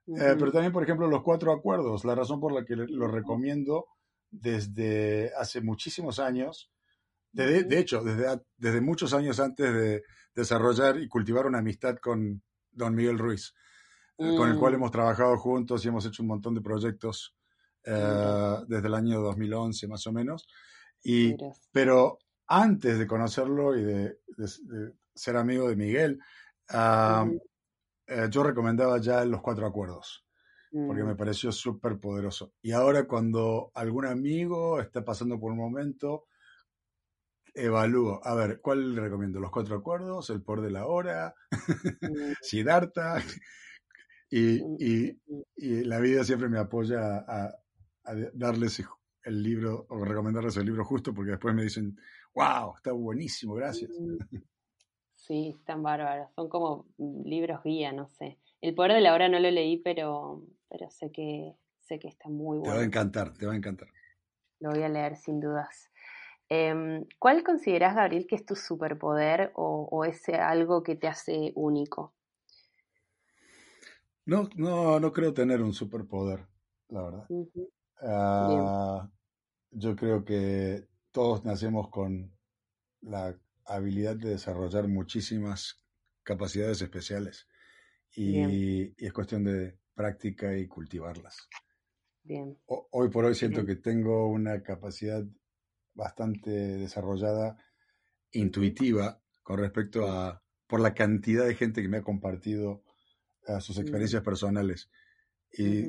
[0.09, 3.87] Eh, pero también, por ejemplo, los cuatro acuerdos, la razón por la que lo recomiendo
[4.31, 6.73] desde hace muchísimos años,
[7.31, 10.03] de, de hecho, desde, desde muchos años antes de
[10.35, 13.55] desarrollar y cultivar una amistad con don Miguel Ruiz,
[14.19, 14.77] eh, con el cual mm.
[14.77, 17.35] hemos trabajado juntos y hemos hecho un montón de proyectos
[17.85, 20.47] eh, desde el año 2011 más o menos.
[21.03, 21.35] Y,
[21.71, 24.19] pero antes de conocerlo y de,
[25.15, 26.19] ser amigo de Miguel,
[28.07, 30.25] eh, yo recomendaba ya los cuatro acuerdos
[30.73, 31.17] porque me mm.
[31.17, 32.55] pareció súper poderoso.
[32.63, 36.25] Y ahora cuando algún amigo está pasando por un momento,
[37.53, 39.39] evalúo, a ver, ¿cuál le recomiendo?
[39.39, 40.31] ¿Los cuatro acuerdos?
[40.31, 41.35] ¿El por de la hora?
[42.01, 42.33] Mm.
[42.41, 43.23] ¿Siddhartha?
[44.31, 45.21] Y, mm, y,
[45.57, 47.49] y, la vida siempre me apoya a,
[48.05, 48.83] a, darles
[49.25, 51.95] el libro o recomendarles el libro justo porque después me dicen,
[52.35, 53.91] wow, está buenísimo, gracias.
[55.27, 56.29] Sí, están bárbaros.
[56.35, 58.39] Son como libros guía, no sé.
[58.61, 62.29] El poder de la hora no lo leí, pero, pero sé que sé que está
[62.29, 62.73] muy bueno.
[62.73, 63.89] Te va a encantar, te va a encantar.
[64.61, 65.91] Lo voy a leer sin dudas.
[66.49, 71.53] Em, ¿Cuál consideras, Gabriel, que es tu superpoder o, o ese algo que te hace
[71.55, 72.15] único?
[74.25, 76.47] No, no, no creo tener un superpoder,
[76.89, 77.29] la verdad.
[78.01, 79.09] Ah,
[79.71, 82.31] yo creo que todos nacemos con
[83.01, 83.37] la
[83.67, 85.83] habilidad de desarrollar muchísimas
[86.23, 87.47] capacidades especiales
[88.15, 91.49] y, es cuestión de práctica y cultivarlas.
[92.25, 92.57] Bien.
[92.67, 95.25] hoy por hoy siento que tengo una capacidad
[95.95, 97.57] bastante desarrollada,
[98.31, 102.85] intuitiva, con respecto a, por la cantidad de gente que me ha compartido
[103.61, 104.89] sus experiencias personales.
[105.53, 105.89] Y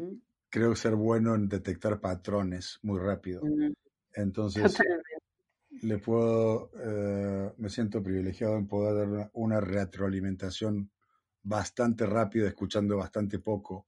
[0.50, 3.42] creo ser bueno en detectar patrones muy rápido.
[3.44, 3.74] Mm.
[4.16, 4.78] Entonces,
[5.84, 10.92] le puedo, eh, me siento privilegiado en poder dar una, retroalimentación
[11.42, 13.86] bastante rápida, escuchando bastante poco,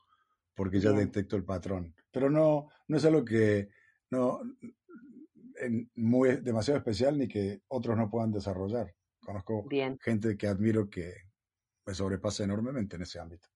[0.54, 1.96] porque ya detecto el patrón.
[2.12, 3.70] Pero no, no es algo que
[4.12, 4.42] no
[5.96, 8.94] muy demasiado especial ni que otros no puedan desarrollar.
[9.20, 9.66] Conozco
[10.02, 11.14] gente que admiro que
[11.86, 13.48] me sobrepasa enormemente en ese ámbito.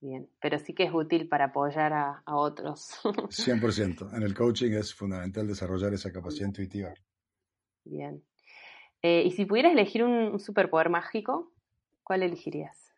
[0.00, 2.98] Bien, pero sí que es útil para apoyar a, otros.
[3.04, 4.14] 100%.
[4.14, 6.92] En el coaching es fundamental desarrollar esa capacidad intuitiva.
[7.86, 8.22] Bien.
[9.02, 11.52] Eh, y si pudieras elegir un, superpoder mágico,
[12.02, 12.92] ¿cuál elegirías?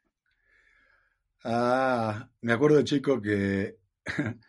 [1.45, 3.76] Ah, me acuerdo de chico que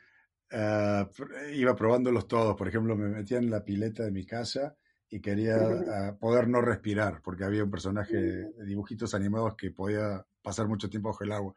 [0.52, 1.10] ah,
[1.54, 2.56] iba probándolos todos.
[2.56, 4.76] Por ejemplo, me metía en la pileta de mi casa
[5.10, 5.56] y quería
[5.94, 10.90] ah, poder no respirar, porque había un personaje de dibujitos animados que podía pasar mucho
[10.90, 11.56] tiempo bajo el agua.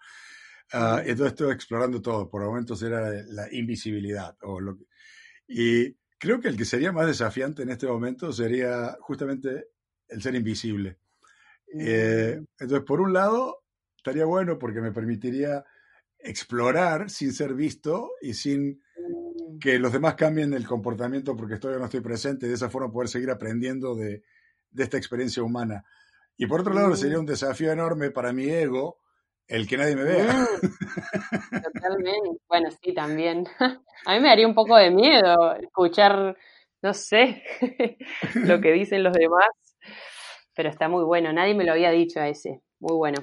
[0.74, 2.30] Uh, entonces estuve explorando todo.
[2.30, 4.34] Por momentos era la invisibilidad.
[4.42, 4.78] O lo
[5.46, 9.70] y creo que el que sería más desafiante en este momento sería justamente
[10.06, 10.98] el ser invisible.
[11.76, 13.64] Eh, entonces, por un lado,
[13.96, 15.64] estaría bueno porque me permitiría
[16.20, 19.58] explorar sin ser visto y sin mm.
[19.58, 22.70] que los demás cambien el comportamiento porque estoy o no estoy presente y de esa
[22.70, 24.22] forma poder seguir aprendiendo de,
[24.70, 25.84] de esta experiencia humana.
[26.36, 27.22] Y por otro lado, sería mm.
[27.22, 29.01] un desafío enorme para mi ego
[29.52, 30.24] el que nadie me vea.
[30.24, 32.30] Mm, totalmente.
[32.48, 33.46] Bueno, sí, también.
[34.06, 36.36] A mí me daría un poco de miedo escuchar,
[36.80, 37.42] no sé,
[38.34, 39.50] lo que dicen los demás,
[40.54, 41.32] pero está muy bueno.
[41.32, 42.62] Nadie me lo había dicho a ese.
[42.80, 43.22] Muy bueno.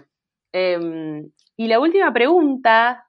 [0.53, 3.07] Em, y la última pregunta,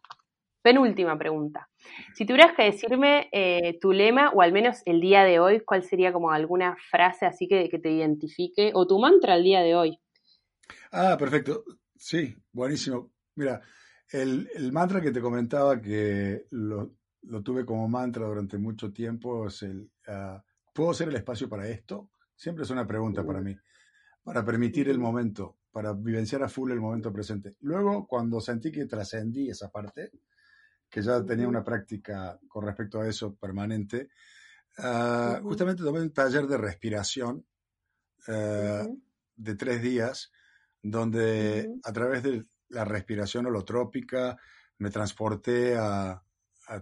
[0.62, 1.68] penúltima pregunta.
[2.14, 5.84] Si tuvieras que decirme eh, tu lema, o al menos el día de hoy, ¿cuál
[5.84, 8.72] sería como alguna frase así que, que te identifique?
[8.74, 10.00] O tu mantra al día de hoy.
[10.90, 11.64] Ah, perfecto.
[12.02, 13.12] Sí, buenísimo.
[13.34, 13.60] Mira,
[14.08, 16.96] el, mantra que te comentaba que lo,
[17.44, 20.42] tuve como mantra durante mucho tiempo es el, ah,
[20.74, 22.10] ¿puedo ser el espacio para esto?
[22.34, 23.54] Siempre es una pregunta para mí,
[24.24, 27.56] para permitir el momento, para vivenciar a full el momento presente.
[27.60, 30.10] Luego, cuando sentí que trascendí esa parte,
[30.88, 34.08] que ya tenía una práctica con respecto a eso permanente,
[34.78, 37.44] ah, justamente tomé un taller de respiración
[38.26, 38.86] ah,
[39.36, 40.32] de tres días
[40.82, 44.38] donde a través de la respiración holotrópica
[44.78, 46.22] me transporté a...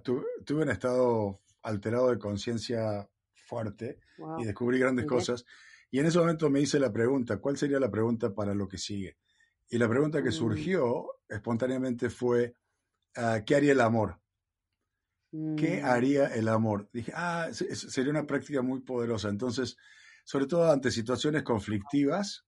[0.03, 4.01] tuve un estado alterado de conciencia fuerte
[4.39, 5.45] y descubrí grandes cosas.
[5.91, 8.79] Y en ese momento me hice la pregunta, ¿cuál sería la pregunta para lo que
[8.79, 9.17] sigue?
[9.71, 10.33] Y la pregunta que mm.
[10.33, 12.55] surgió espontáneamente fue,
[13.17, 14.21] ah, ¿qué haría el amor?
[15.31, 15.85] ¿Qué mm.
[15.85, 16.89] haría el amor?
[16.93, 19.29] Dije, ah, sería una práctica muy poderosa.
[19.29, 19.77] Entonces,
[20.25, 22.47] sobre todo ante situaciones conflictivas,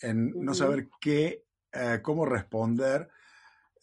[0.00, 3.08] en no saber qué, eh, cómo responder.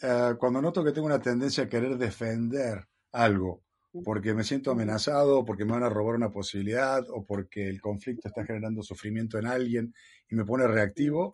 [0.02, 3.64] Eh, cuando noto que tengo una tendencia a querer defender algo,
[4.04, 8.30] porque me siento amenazado, porque me van a robar una posibilidad o porque el conflicto
[8.30, 9.94] está generando sufrimiento en alguien
[10.30, 11.32] y me pone reactivo,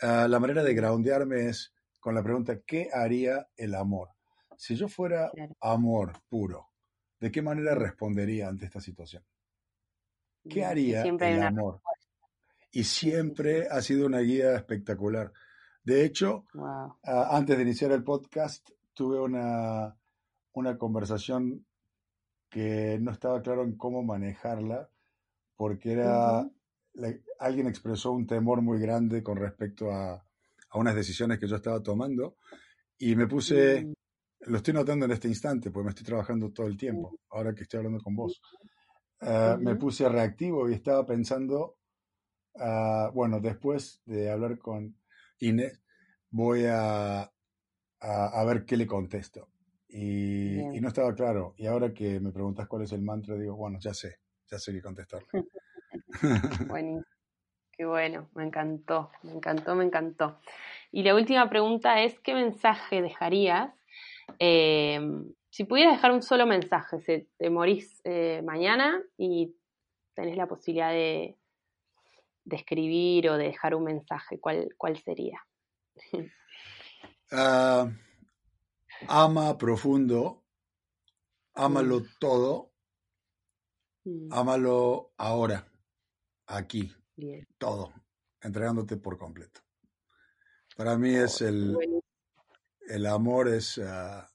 [0.00, 4.08] eh, la manera de groundearme es con la pregunta, ¿qué haría el amor?
[4.56, 5.30] Si yo fuera
[5.60, 6.68] amor puro,
[7.18, 9.24] ¿de qué manera respondería ante esta situación?
[10.48, 11.82] ¿Qué haría el amor?
[12.70, 15.32] Y siempre ha sido una guía espectacular.
[15.82, 16.46] De hecho,
[17.02, 19.96] antes de iniciar el podcast, tuve una,
[20.52, 21.66] una conversación
[22.48, 24.90] que no estaba claro en cómo manejarla,
[25.56, 26.48] porque era
[27.38, 31.82] alguien expresó un temor muy grande con respecto a, a, unas decisiones que yo estaba
[31.82, 32.36] tomando
[32.98, 33.92] y me puse, mm.
[34.50, 37.62] lo estoy notando en este instante, porque me estoy trabajando todo el tiempo, ahora que
[37.62, 38.40] estoy hablando con vos,
[39.20, 41.78] ah, me puse reactivo y estaba pensando
[42.56, 44.96] Ah, bueno, después de hablar con
[45.38, 45.82] Inés,
[46.30, 47.30] voy a,
[48.00, 49.48] a, ver qué le contesto.
[49.88, 51.54] Y, no estaba claro.
[51.56, 54.72] Y ahora que me preguntas cuál es el mantra, digo, bueno, ya sé, ya sé
[54.72, 55.28] qué contestarle.
[56.68, 57.04] Buenísimo.
[57.72, 60.38] Qué bueno, me encantó, me encantó, me encantó.
[60.92, 63.72] Y la última pregunta es, ¿qué mensaje dejarías?
[64.38, 69.56] Em, si pudieras dejar un solo mensaje, se, te morís eh, mañana y
[70.14, 71.38] tenés la posibilidad de,
[72.50, 75.40] de escribir o de dejar un mensaje, ¿cuál, cuál sería?
[77.32, 77.88] Ah,
[79.06, 80.42] ama profundo,
[81.54, 82.70] ámalo todo
[84.04, 84.32] Mm.
[84.32, 85.66] Ámalo ahora,
[86.46, 86.92] aquí,
[87.58, 87.92] todo,
[88.40, 89.60] entregándote por completo.
[90.76, 91.76] Para mí es el,
[92.88, 94.26] el amor es, ah,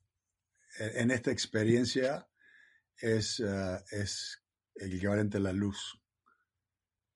[0.79, 2.27] e, en esta experiencia
[2.97, 4.43] es, ah, es
[4.75, 5.99] el equivalente a la luz.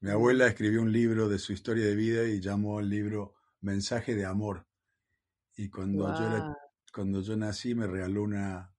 [0.02, 4.16] Mi abuela escribió un libro de su historia de vida y llamó el libro Mensaje
[4.16, 4.66] de Amor.
[5.58, 6.56] Y cuando, yo,
[6.94, 8.74] cuando yo nací me regaló una,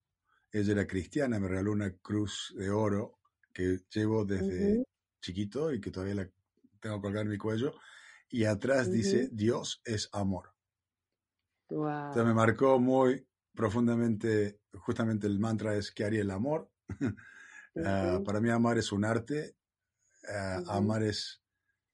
[0.51, 3.19] ella era cristiana, me regaló una cruz de oro
[3.53, 4.83] que llevo desde
[5.21, 6.31] chiquito y que todavía la
[6.81, 7.75] tengo colgada en mi cuello.
[8.31, 10.55] Y atrás dice, Dios es amor.
[11.69, 12.17] Wow.
[12.25, 16.71] me marcó muy profundamente, justamente el mantra es que haría el amor.
[17.85, 19.55] Ah, para mí amar es un arte,
[20.29, 21.43] ah, amar es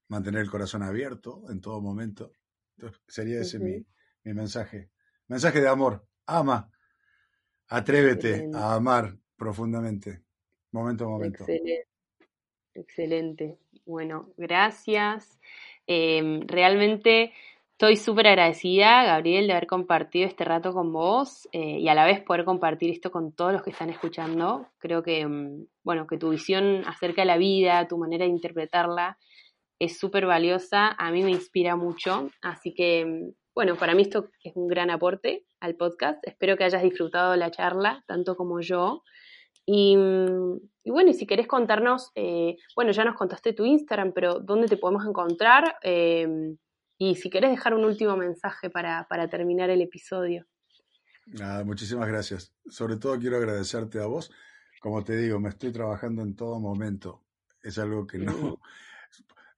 [0.09, 2.33] mantener el corazón abierto en todo momento.
[2.77, 3.85] Entonces, sería ese mi,
[4.25, 4.91] mi mensaje.
[5.29, 6.07] Mensaje de amor.
[6.27, 6.71] Ama.
[7.69, 10.23] Atrévete a amar profundamente,
[10.71, 11.45] momento a momento.
[11.45, 11.89] Excelente.
[12.75, 13.59] Excelente.
[13.87, 15.41] Bueno, gracias.
[15.87, 17.33] Em, realmente
[17.77, 22.07] estoy súper agradecida, Gabriel, de haber compartido este rato con vos eh, y a la
[22.07, 24.67] vez poder compartir esto con todos los que están escuchando.
[24.79, 29.19] Creo que, em, bueno, que tu visión acerca de la vida, tu manera de interpretarla,
[29.79, 30.89] es súper valiosa.
[30.97, 32.31] A mí me inspira mucho.
[32.41, 36.27] Así que, em, bueno, para mí esto es un gran aporte al podcast.
[36.27, 39.03] Espero que hayas disfrutado la charla, tanto como yo.
[39.67, 39.97] Y,
[40.87, 44.79] bueno, y si querés contarnos, eh, bueno, ya nos contaste tu Instagram, pero ¿dónde te
[44.79, 45.77] podemos encontrar?
[45.83, 46.57] Em,
[46.99, 50.47] y si querés dejar un último mensaje para, terminar el episodio.
[51.65, 52.55] muchísimas gracias.
[52.69, 54.31] Sobre todo quiero agradecerte a vos.
[54.81, 57.25] Como te digo, me estoy trabajando en todo momento.
[57.63, 58.61] Es algo que no...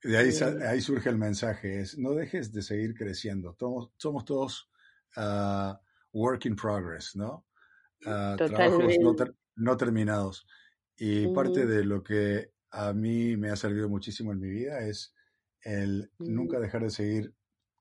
[0.02, 0.30] De ahí,
[0.64, 3.56] ahí surge el mensaje, es no dejes de seguir creciendo.
[3.58, 4.70] Somos, somos todos
[5.16, 5.80] ah,
[6.12, 7.44] work in progress, ¿no?
[8.06, 8.94] Uh, trabajos
[9.56, 10.46] no, terminados.
[10.96, 15.14] Y parte de lo que a mí me ha servido muchísimo en mi vida es
[15.62, 17.34] el nunca dejar de seguir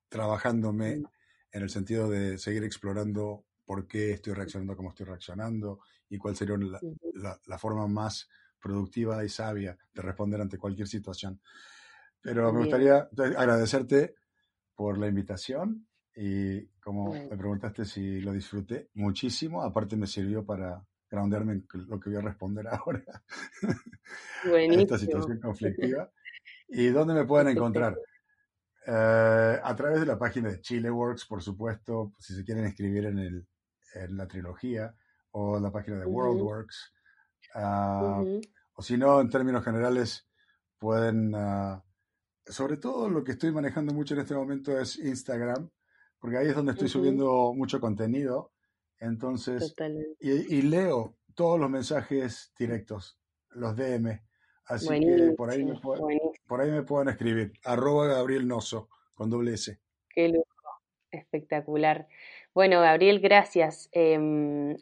[0.10, 1.04] trabajándome
[1.52, 6.36] en el sentido de seguir explorando por qué estoy reaccionando como estoy reaccionando y cuál
[6.36, 11.42] sería la, la, forma más productiva y sabia de responder ante cualquier situación.
[12.22, 14.16] Pero me gustaría agradecerte
[14.74, 20.84] por la invitación y como me preguntaste si lo disfruté muchísimo, aparte me sirvió para
[21.10, 23.24] groundarme en lo que voy a responder ahora.
[24.44, 26.12] en esta situación conflictiva.
[26.68, 27.98] ¿Y dónde me pueden encontrar?
[28.86, 33.20] Eh, a través de la página de Chileworks, por supuesto, si se quieren escribir en,
[33.20, 33.48] el,
[33.96, 34.96] en la trilogía,
[35.32, 36.94] o la página de WorldWorks.
[37.56, 38.24] Ah,
[38.74, 40.28] o si no, en términos generales,
[40.78, 41.84] pueden, ah,
[42.46, 45.70] sobre todo lo que estoy manejando mucho en este momento es Instagram,
[46.20, 48.54] porque ahí es donde estoy subiendo mucho contenido.
[49.00, 49.76] Entonces,
[50.20, 54.27] y, leo todos los mensajes directos, los DM.
[54.68, 55.76] Así que por ahí, me
[56.46, 57.54] por ahí me pueden escribir.
[57.64, 59.80] Arroba Gabriel Noso, con doble S.
[60.10, 60.46] Qué lujo.
[61.12, 62.08] Espectacular.
[62.54, 63.90] Bueno, Gabriel, gracias.
[63.92, 64.76] Em,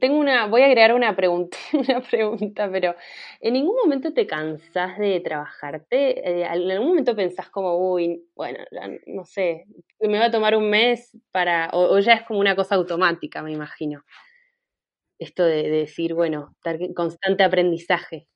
[0.00, 2.94] tengo una, voy a agregar una pregunta, una pregunta, pero
[3.40, 6.20] ¿en ningún momento te cansás de trabajarte?
[6.28, 8.58] Eh, ¿En algún momento pensás como, uy, bueno,
[9.06, 9.66] no sé,
[10.00, 13.52] me va a tomar un mes para, o, ya es como una cosa automática, me
[13.52, 14.04] imagino?
[15.18, 18.28] Esto de, decir, bueno, estar constante aprendizaje.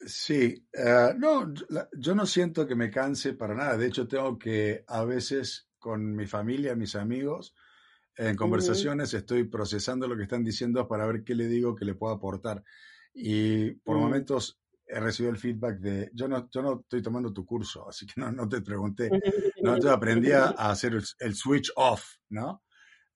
[0.00, 1.52] Sí, eh, no,
[1.96, 3.76] yo no siento que me canse para nada.
[3.76, 7.54] De hecho, tengo que a veces con mi familia, mis amigos,
[8.16, 11.94] en conversaciones estoy procesando lo que están diciendo para ver qué le digo que le
[11.94, 12.64] puedo aportar.
[13.14, 14.00] Y por mm.
[14.00, 18.06] momentos he recibido el feedback de, yo no, yo no estoy tomando tu curso, así
[18.06, 19.10] que no, no te pregunté.
[19.62, 22.62] No, yo aprendí a, hacer el, switch off, ¿no?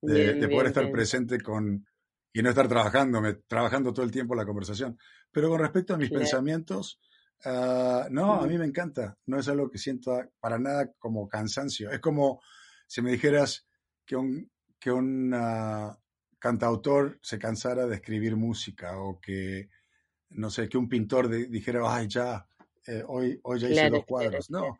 [0.00, 1.86] De, poder estar presente con,
[2.32, 4.98] y no estar trabajando, trabajando todo el tiempo la conversación.
[5.30, 7.00] Pero con respecto a mis pensamientos,
[7.44, 9.18] ah, no, a mí me encanta.
[9.26, 11.90] No es algo que siento para nada como cansancio.
[11.90, 12.40] Es como
[12.86, 13.66] si me dijeras
[14.06, 15.98] que un, que un ah,
[16.38, 19.68] cantautor se cansara de escribir música o que,
[20.30, 22.46] no sé, que un pintor dijera, ay, ya,
[22.86, 24.50] eh, hoy, hoy ya hice dos cuadros.
[24.50, 24.78] No,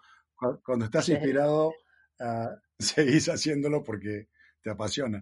[0.64, 4.28] cuando estás inspirado, uh, seguís haciéndolo porque
[4.60, 5.20] te apasiona.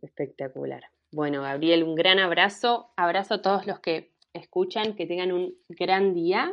[0.00, 0.82] Espectacular.
[1.16, 2.90] Bueno, Gabriel, un gran abrazo.
[2.94, 6.52] Abrazo a todos los que escuchan, que tengan un gran día.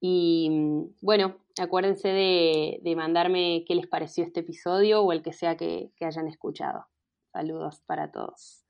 [0.00, 5.58] Y mm, bueno, acuérdense de, mandarme qué les pareció este episodio o el que sea
[5.58, 6.86] que hayan escuchado.
[7.30, 8.64] Saludos para todos.